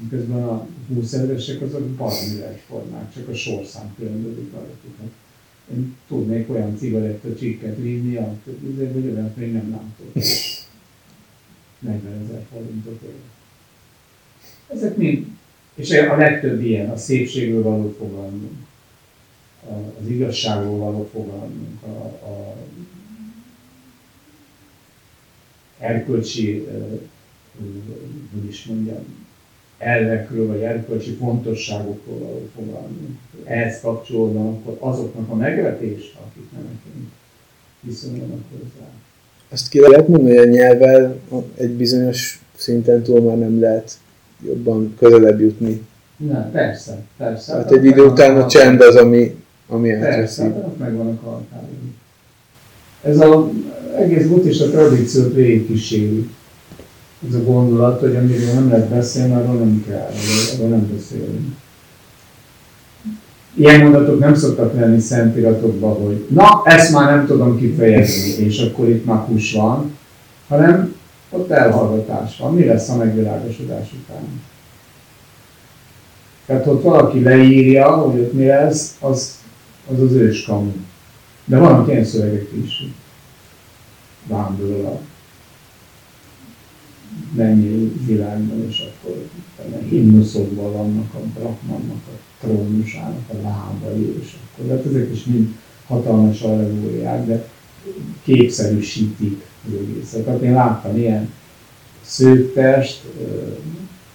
Miközben 0.01 0.43
a 0.43 0.67
20 0.93 1.13
ezeresek 1.13 1.61
azok 1.61 1.97
valami 1.97 2.41
egyformák, 2.49 3.13
csak 3.13 3.27
a 3.27 3.33
sorszám 3.33 3.95
különbözik 3.97 4.53
rajtuk. 4.53 4.95
Én 5.73 5.95
tudnék 6.07 6.49
olyan 6.49 6.77
cigaretta 6.77 7.35
csikket 7.35 7.77
vinni, 7.77 8.15
azért, 8.15 8.93
hogy 8.93 9.11
olyat 9.15 9.35
még 9.35 9.51
nem 9.51 9.69
látok. 9.71 10.23
40 11.79 12.23
ezer 12.23 12.45
forintot 12.51 13.01
ér. 13.01 13.13
Ezek 14.67 14.97
mind, 14.97 15.25
és 15.75 15.91
a 15.91 16.17
legtöbb 16.17 16.61
ilyen, 16.61 16.89
a 16.89 16.97
szépségről 16.97 17.63
való 17.63 17.95
fogalmunk, 17.97 18.67
az 20.01 20.07
igazságról 20.07 20.77
való 20.77 21.09
fogalmunk, 21.11 21.83
a, 21.83 22.05
a 22.05 22.55
erkölcsi, 25.79 26.67
hogy 28.33 28.45
is 28.47 28.65
mondjam, 28.65 29.28
elvekről, 29.79 30.47
vagy 30.47 30.61
erkölcsi 30.61 31.11
fontosságokról 31.11 32.17
való 32.19 32.49
fogalmunk. 32.55 33.17
Ehhez 33.43 33.79
kapcsolódnak 33.81 34.45
akkor 34.45 34.77
azoknak 34.79 35.29
a 35.29 35.35
megvetés, 35.35 36.15
akik 36.27 36.51
nemeként 36.51 37.11
viszonyulnak 37.79 38.41
hozzá. 38.51 38.87
Azt 39.51 39.69
ki 39.69 39.79
lehet 39.79 40.07
mondani, 40.07 40.37
hogy 40.37 40.47
a 40.47 40.51
nyelvvel 40.51 41.19
egy 41.55 41.71
bizonyos 41.71 42.41
szinten 42.55 43.01
túl 43.03 43.21
már 43.21 43.37
nem 43.37 43.59
lehet 43.59 43.91
jobban 44.45 44.95
közelebb 44.97 45.39
jutni. 45.39 45.81
Nem, 46.17 46.51
persze, 46.51 46.97
persze. 47.17 47.53
Hát 47.53 47.71
egy 47.71 47.85
idő 47.85 48.05
után 48.05 48.41
a 48.41 48.47
csend 48.47 48.81
az, 48.81 48.95
ami, 48.95 49.35
ami 49.67 49.89
Persze, 49.89 50.43
hát 50.43 50.77
megvannak 50.77 51.23
a 51.23 51.29
határai. 51.29 51.93
ez 53.01 53.19
az 53.19 53.45
egész 53.97 54.27
buddhista 54.27 54.69
tradíciót 54.69 55.33
végigkíséri. 55.33 56.29
Ez 57.27 57.35
a 57.35 57.43
gondolat, 57.43 57.99
hogy 57.99 58.15
amiről 58.15 58.53
nem 58.53 58.69
lehet 58.69 58.89
beszélni, 58.89 59.33
arról 59.33 59.55
nem 59.55 59.83
kell, 59.87 60.09
arról 60.55 60.69
nem 60.69 60.91
beszélünk. 60.93 61.55
Ilyen 63.53 63.81
mondatok 63.81 64.19
nem 64.19 64.35
szoktak 64.35 64.73
lenni 64.73 64.99
szentiratokban, 64.99 66.05
hogy 66.05 66.27
na, 66.29 66.61
ezt 66.65 66.91
már 66.91 67.15
nem 67.15 67.25
tudom 67.25 67.57
kifejezni, 67.57 68.43
és 68.43 68.59
akkor 68.59 68.89
itt 68.89 69.05
már 69.05 69.17
hús 69.17 69.53
van, 69.53 69.97
hanem 70.47 70.95
ott 71.29 71.49
elhallgatás 71.49 72.37
van. 72.37 72.53
Mi 72.53 72.65
lesz 72.65 72.89
a 72.89 72.95
megvilágosodás 72.95 73.87
után? 74.03 74.41
Tehát 76.45 76.67
ott 76.67 76.83
valaki 76.83 77.23
leírja, 77.23 77.91
hogy 77.91 78.19
ott 78.19 78.33
mi 78.33 78.45
lesz, 78.45 78.95
az 78.99 79.39
az, 79.91 80.01
az 80.01 80.11
őskamu. 80.11 80.71
De 81.45 81.57
vannak 81.57 81.87
ilyen 81.87 82.05
szövegek 82.05 82.47
is. 82.63 82.83
Vándorol 84.27 84.85
a 84.85 84.99
mennyi 87.35 87.91
világban, 88.05 88.67
és 88.67 88.79
akkor 88.79 89.27
himnuszokban 89.89 90.71
vannak 90.71 91.13
a 91.13 91.19
Brahmannak, 91.39 92.03
a 92.07 92.45
trónusának 92.45 93.29
a 93.29 93.33
lábai, 93.43 94.15
és 94.21 94.35
akkor 94.35 94.69
hát 94.69 94.85
ezek 94.85 95.09
is 95.13 95.23
mind 95.23 95.47
hatalmas 95.87 96.41
allegóriák, 96.41 97.25
de 97.25 97.47
képszerűsítik 98.23 99.41
az 99.67 99.73
egészet. 99.73 100.23
Tehát 100.23 100.41
én 100.41 100.53
láttam 100.53 100.97
ilyen 100.97 101.29
szőttest, 102.01 103.01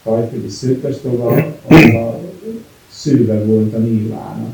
tajföldi 0.03 0.49
szőttest, 0.49 1.05
ahol 1.05 1.57
a, 1.69 1.75
a 1.75 2.21
szőve 2.91 3.45
volt 3.45 3.75
a 3.75 3.79
nirvána. 3.79 4.53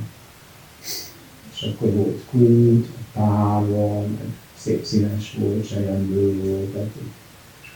És 1.55 1.63
akkor 1.63 1.95
volt 1.95 2.21
kút, 2.31 2.87
távol, 3.15 4.07
szép 4.59 4.85
színes 4.85 5.37
volt, 5.39 5.67
sejemből 5.67 6.35
volt, 6.45 6.67
tehát, 6.73 6.91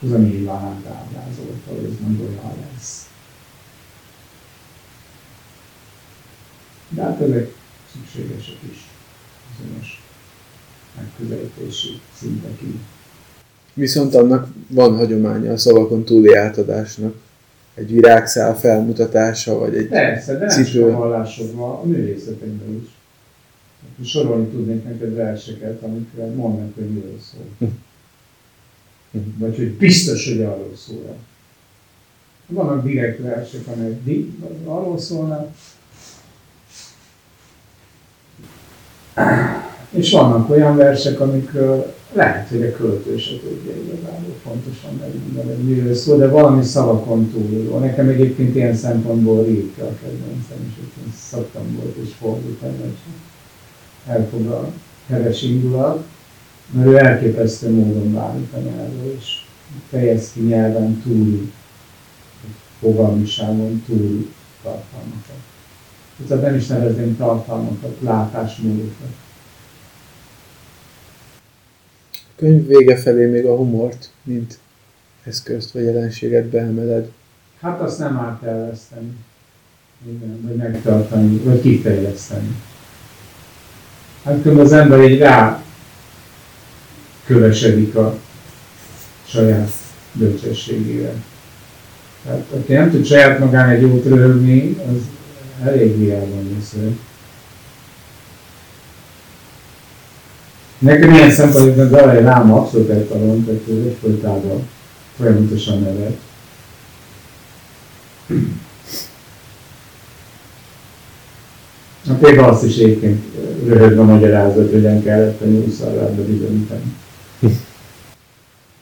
az 0.04 0.12
a 0.12 0.16
nirvánát 0.16 0.86
ábrázolta, 0.86 1.70
hogy 1.70 1.84
ez 1.84 2.06
majd 2.06 2.20
olyan 2.20 2.56
lesz. 2.72 3.08
De 6.88 7.02
hát 7.02 7.20
ezek 7.20 7.54
szükségesek 7.92 8.58
is 8.70 8.86
bizonyos 9.56 10.02
megközelítési 10.96 12.00
szintekig. 12.18 12.74
Viszont 13.74 14.14
annak 14.14 14.48
van 14.68 14.96
hagyománya 14.96 15.52
a 15.52 15.56
szavakon 15.56 16.04
túli 16.04 16.34
átadásnak. 16.34 17.14
Egy 17.74 17.92
virágszál 17.92 18.58
felmutatása, 18.58 19.58
vagy 19.58 19.76
egy 19.76 19.88
Persze, 19.88 20.38
de 20.38 20.46
nem 20.46 20.64
csak 20.64 21.58
a 21.58 21.82
művészetekben 21.84 22.82
is. 22.82 22.88
Hát, 23.82 24.06
sorolni 24.06 24.46
tudnék 24.46 24.84
neked 24.84 25.14
verseket, 25.14 25.82
amikre 25.82 26.26
mondanak, 26.26 26.74
hogy 26.74 26.90
miről 26.90 27.18
szól. 27.20 27.68
Vagy 29.38 29.56
hogy 29.56 29.70
biztos, 29.70 30.28
hogy 30.28 30.40
arról 30.40 30.72
szól. 30.76 31.16
Vannak 32.46 32.84
direkt 32.84 33.20
versek, 33.22 33.66
amelyek 33.66 34.26
arról 34.64 34.98
szólnak, 34.98 35.50
és 39.90 40.10
vannak 40.10 40.50
olyan 40.50 40.76
versek, 40.76 41.20
amikről 41.20 41.94
lehet, 42.12 42.48
hogy 42.48 42.62
a 42.62 42.72
költő 42.72 43.18
se 43.18 43.30
tudja 43.30 43.72
igazából 43.82 44.34
pontosan 44.42 45.00
megmondani, 45.00 45.54
hogy 45.54 45.64
miről 45.64 45.94
szól, 45.94 46.18
de 46.18 46.28
valami 46.28 46.64
szavakon 46.64 47.30
túl. 47.30 47.78
Nekem 47.78 48.08
egyébként 48.08 48.54
ilyen 48.54 48.76
szempontból 48.76 49.44
ritka 49.44 49.82
a 49.82 49.94
kedvencem, 50.02 50.56
és 50.68 51.04
én 51.06 51.12
szoktam 51.30 51.76
volt 51.76 51.96
és 51.96 52.10
fordítani, 52.20 52.76
hogy 52.78 52.94
elfog 54.06 54.46
a 54.46 54.70
heves 55.08 55.42
indulat, 55.42 56.04
mert 56.70 56.86
ő 56.86 56.96
elképesztő 56.96 57.70
módon 57.70 58.12
válik 58.12 58.52
a 58.52 58.58
nyelvről, 58.58 59.14
és 59.18 59.40
fejez 59.88 60.32
ki 60.32 60.40
nyelven 60.40 61.02
túl, 61.02 61.52
fogalmiságon 62.78 63.82
túl 63.86 64.32
tartalmakat. 64.62 65.42
Tehát 66.28 66.42
nem 66.42 66.54
is 66.54 66.66
nevezném 66.66 67.16
tartalmakat, 67.16 67.96
látásmódokat. 68.00 69.14
könyv 72.36 72.66
vége 72.66 72.96
felé 72.96 73.26
még 73.26 73.46
a 73.46 73.56
humort, 73.56 74.10
mint 74.22 74.58
eszközt 75.24 75.70
vagy 75.70 75.82
jelenséget 75.82 76.44
beemeled. 76.44 77.10
Hát 77.60 77.80
azt 77.80 77.98
nem 77.98 78.18
árt 78.18 78.42
elveszteni. 78.42 79.16
Igen, 80.06 80.40
vagy 80.42 80.56
megtartani, 80.56 81.36
vagy 81.36 81.60
kifejleszteni. 81.60 82.56
Hát 84.24 84.46
az 84.46 84.72
ember 84.72 84.98
egy 84.98 85.18
rá 85.18 85.63
kövesedik 87.26 87.94
a 87.94 88.18
saját 89.26 89.70
bölcsességére. 90.12 91.12
Tehát 92.24 92.44
aki 92.56 92.72
nem 92.72 92.90
tud 92.90 93.06
saját 93.06 93.38
magán 93.38 93.68
egy 93.68 93.80
jót 93.80 94.04
röhögni, 94.04 94.76
az 94.88 95.02
elég 95.66 95.98
viában 95.98 96.56
lesz. 96.58 96.74
Nekem 100.78 101.14
ilyen 101.14 101.30
szempontból 101.30 101.86
Dalai 101.86 102.22
Láma 102.22 102.56
abszolút 102.56 102.90
eltalon, 102.90 103.44
tehát 103.44 103.60
ő 103.68 103.86
egyfolytában 103.86 104.68
folyamatosan 105.16 105.80
nevet. 105.82 106.18
A 112.08 112.12
például 112.12 112.48
azt 112.48 112.64
is 112.64 112.76
egyébként 112.76 113.24
röhögve 113.66 114.02
magyarázott, 114.02 114.70
hogy 114.70 114.72
hogyan 114.72 115.02
kellett 115.02 115.40
a 115.40 115.44
nyúlszarrába 115.44 116.24
bizonyítani. 116.24 116.92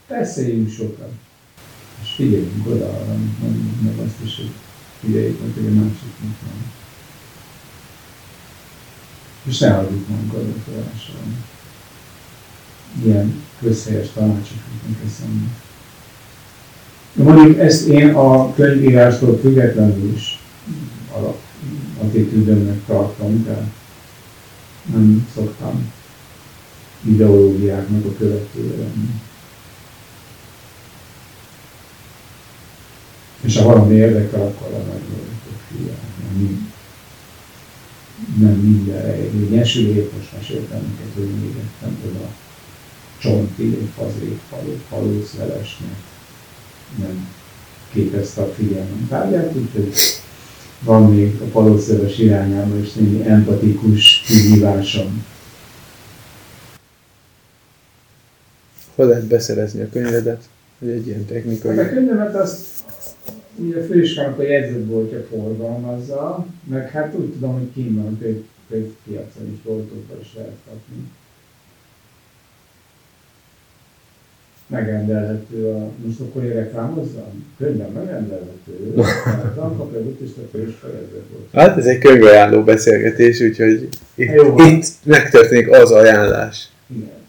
Beszéljünk 0.07 0.69
sokat. 0.71 1.11
És 2.01 2.09
figyeljünk 2.15 2.67
oda 2.67 2.85
arra, 2.85 3.11
amit 3.13 3.39
mondjuk, 3.39 3.81
meg 3.81 4.05
azt 4.05 4.25
is, 4.25 4.35
hogy 4.35 4.51
figyeljük 4.99 5.39
hogy 5.39 5.65
a 5.65 5.69
másiknak 5.69 6.37
van. 6.41 6.71
És 9.43 9.57
ne 9.57 9.69
hagyjuk 9.69 10.07
magunkat 10.07 10.43
befolyásolni 10.43 11.35
ilyen 13.01 13.43
közhelyes 13.61 14.07
tanácsok 14.13 14.57
jutnak 14.71 15.03
eszembe. 15.05 15.45
Mondjuk 17.13 17.59
ezt 17.59 17.87
én 17.87 18.13
a 18.13 18.53
könyvírástól 18.53 19.39
függetlenül 19.39 20.13
is 20.13 20.39
alap 21.11 21.39
attitűdömnek 22.01 22.85
tartom, 22.85 23.43
de 23.43 23.71
nem 24.93 25.27
szoktam 25.35 25.91
ideológiáknak 27.05 28.05
a 28.05 28.17
követője 28.17 28.77
lenni. 28.77 29.21
És 33.41 33.57
ha 33.57 33.63
valami 33.63 33.95
érdekel, 33.95 34.41
akkor 34.41 34.73
a 34.73 34.77
nagy 34.77 35.01
figyelni. 35.67 36.71
Nem 38.37 38.53
mindenre 38.53 39.17
érvényes, 39.17 39.73
most 40.17 40.33
meséltem 40.37 40.81
neked, 40.81 41.13
hogy 41.13 41.41
még 41.41 41.55
ettem 41.57 41.97
oda 42.09 42.27
csontig, 43.19 43.89
fazék, 43.95 44.39
falu, 44.49 44.77
falószvelesnek 44.89 45.95
nem 46.95 47.27
képezte 47.91 48.41
a 48.41 48.53
figyelmem 48.53 49.07
tárgyát, 49.09 49.55
úgyhogy 49.55 49.93
van 50.79 51.13
még 51.13 51.41
a 51.41 51.43
palószeres 51.43 52.17
irányába 52.17 52.79
is 52.79 52.93
némi 52.93 53.27
empatikus 53.27 54.21
kihívásom. 54.25 55.25
Hogy 58.95 59.07
lehet 59.07 59.25
beszerezni 59.25 59.81
a 59.81 59.89
könyvedet? 59.91 60.41
Hogy 60.79 60.89
egy 60.89 61.07
ilyen 61.07 61.25
technikai... 61.25 61.75
Hát 61.75 61.85
a 61.85 61.89
könyvemet 61.89 62.35
azt 62.35 62.65
ugye 63.55 63.79
a 63.79 63.83
főiskának 63.83 64.39
a 64.39 64.43
jegyzetboltja 64.43 65.25
forgalmazza, 65.29 66.45
meg 66.63 66.89
hát 66.89 67.13
úgy 67.15 67.31
tudom, 67.31 67.53
hogy 67.53 67.73
kint 67.73 68.03
van 68.03 68.19
könyv, 68.19 68.43
könyvpiacon 68.69 69.51
is, 69.53 69.61
boltokban 69.63 70.19
is 70.21 70.33
lehet 70.35 70.57
kapni. 70.65 71.11
megrendelhető 74.67 75.65
a, 75.65 75.89
most 76.05 76.19
akkor 76.19 76.43
én 76.43 76.53
reklámozzam? 76.53 77.45
Könyvben 77.57 77.91
megrendelhető. 77.91 78.93
Tankapja 79.55 80.01
buddhista 80.01 80.41
főiskolázat 80.51 81.25
volt. 81.31 81.47
Hát 81.53 81.77
ez 81.77 81.85
egy 81.85 81.97
könyvajánló 81.97 82.63
beszélgetés, 82.63 83.41
úgyhogy 83.41 83.89
itt, 84.15 84.33
Jó, 84.33 84.55
itt 84.57 84.85
megtörténik 85.03 85.71
az 85.71 85.91
ajánlás. 85.91 86.69
Igen. 86.95 87.22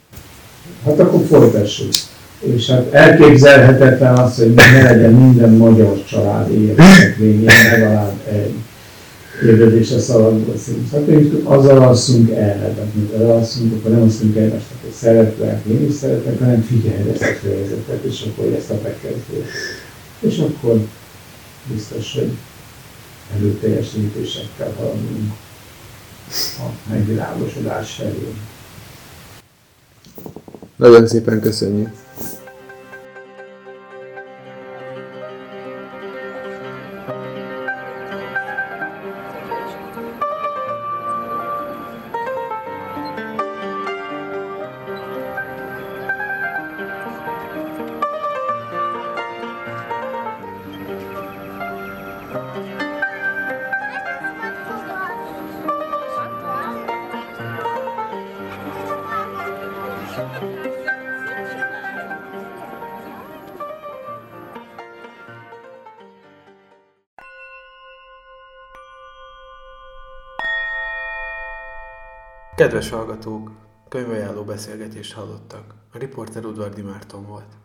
Hát 0.85 0.99
akkor 0.99 1.25
folytassuk. 1.29 1.93
És 2.41 2.71
hát 2.71 2.93
elképzelhetetlen 2.93 4.17
az, 4.17 4.37
hogy 4.37 4.55
ne 4.55 4.83
legyen 4.83 5.13
minden 5.13 5.51
magyar 5.51 6.05
család 6.05 6.51
életek 6.51 7.17
végén 7.17 7.51
legalább 7.71 8.13
egy 8.29 8.55
kérdezés 9.41 9.91
a 9.91 9.99
szavakból 9.99 10.57
szint. 10.57 10.91
Hát 10.91 11.07
én 11.07 11.41
azzal 11.45 11.79
alszunk 11.79 12.31
el, 12.31 12.59
tehát 12.59 12.95
mint 12.95 13.13
elalszunk, 13.13 13.73
akkor 13.75 13.91
nem 13.91 14.03
alszunk 14.03 14.37
el, 14.37 14.49
most 14.49 14.65
hogy 14.83 14.93
szeretlek, 14.93 15.65
én 15.65 15.89
is 15.89 15.95
szeretek, 15.95 16.39
hanem 16.39 16.63
figyelj 16.63 17.11
ezt 17.13 17.23
a 17.23 17.47
fejezetet, 17.47 18.05
és 18.05 18.25
akkor 18.29 18.53
ezt 18.59 18.71
a 18.71 18.81
bekezdést. 18.83 19.51
És 20.21 20.39
akkor 20.39 20.87
biztos, 21.73 22.15
hogy 22.15 22.31
előteljesítésekkel 23.37 24.73
haladunk 24.79 25.33
a 26.59 26.91
megvilágosodás 26.91 27.91
felé. 27.91 28.35
Nagyon 30.77 31.07
szépen 31.07 31.41
köszönjük. 31.41 32.04
Kedves 72.75 72.93
hallgatók, 72.93 73.51
könyvajánló 73.89 74.45
beszélgetést 74.45 75.13
hallottak. 75.13 75.75
A 75.93 75.99
riporter 75.99 76.45
Udvardi 76.45 76.83
Márton 76.83 77.27
volt. 77.27 77.57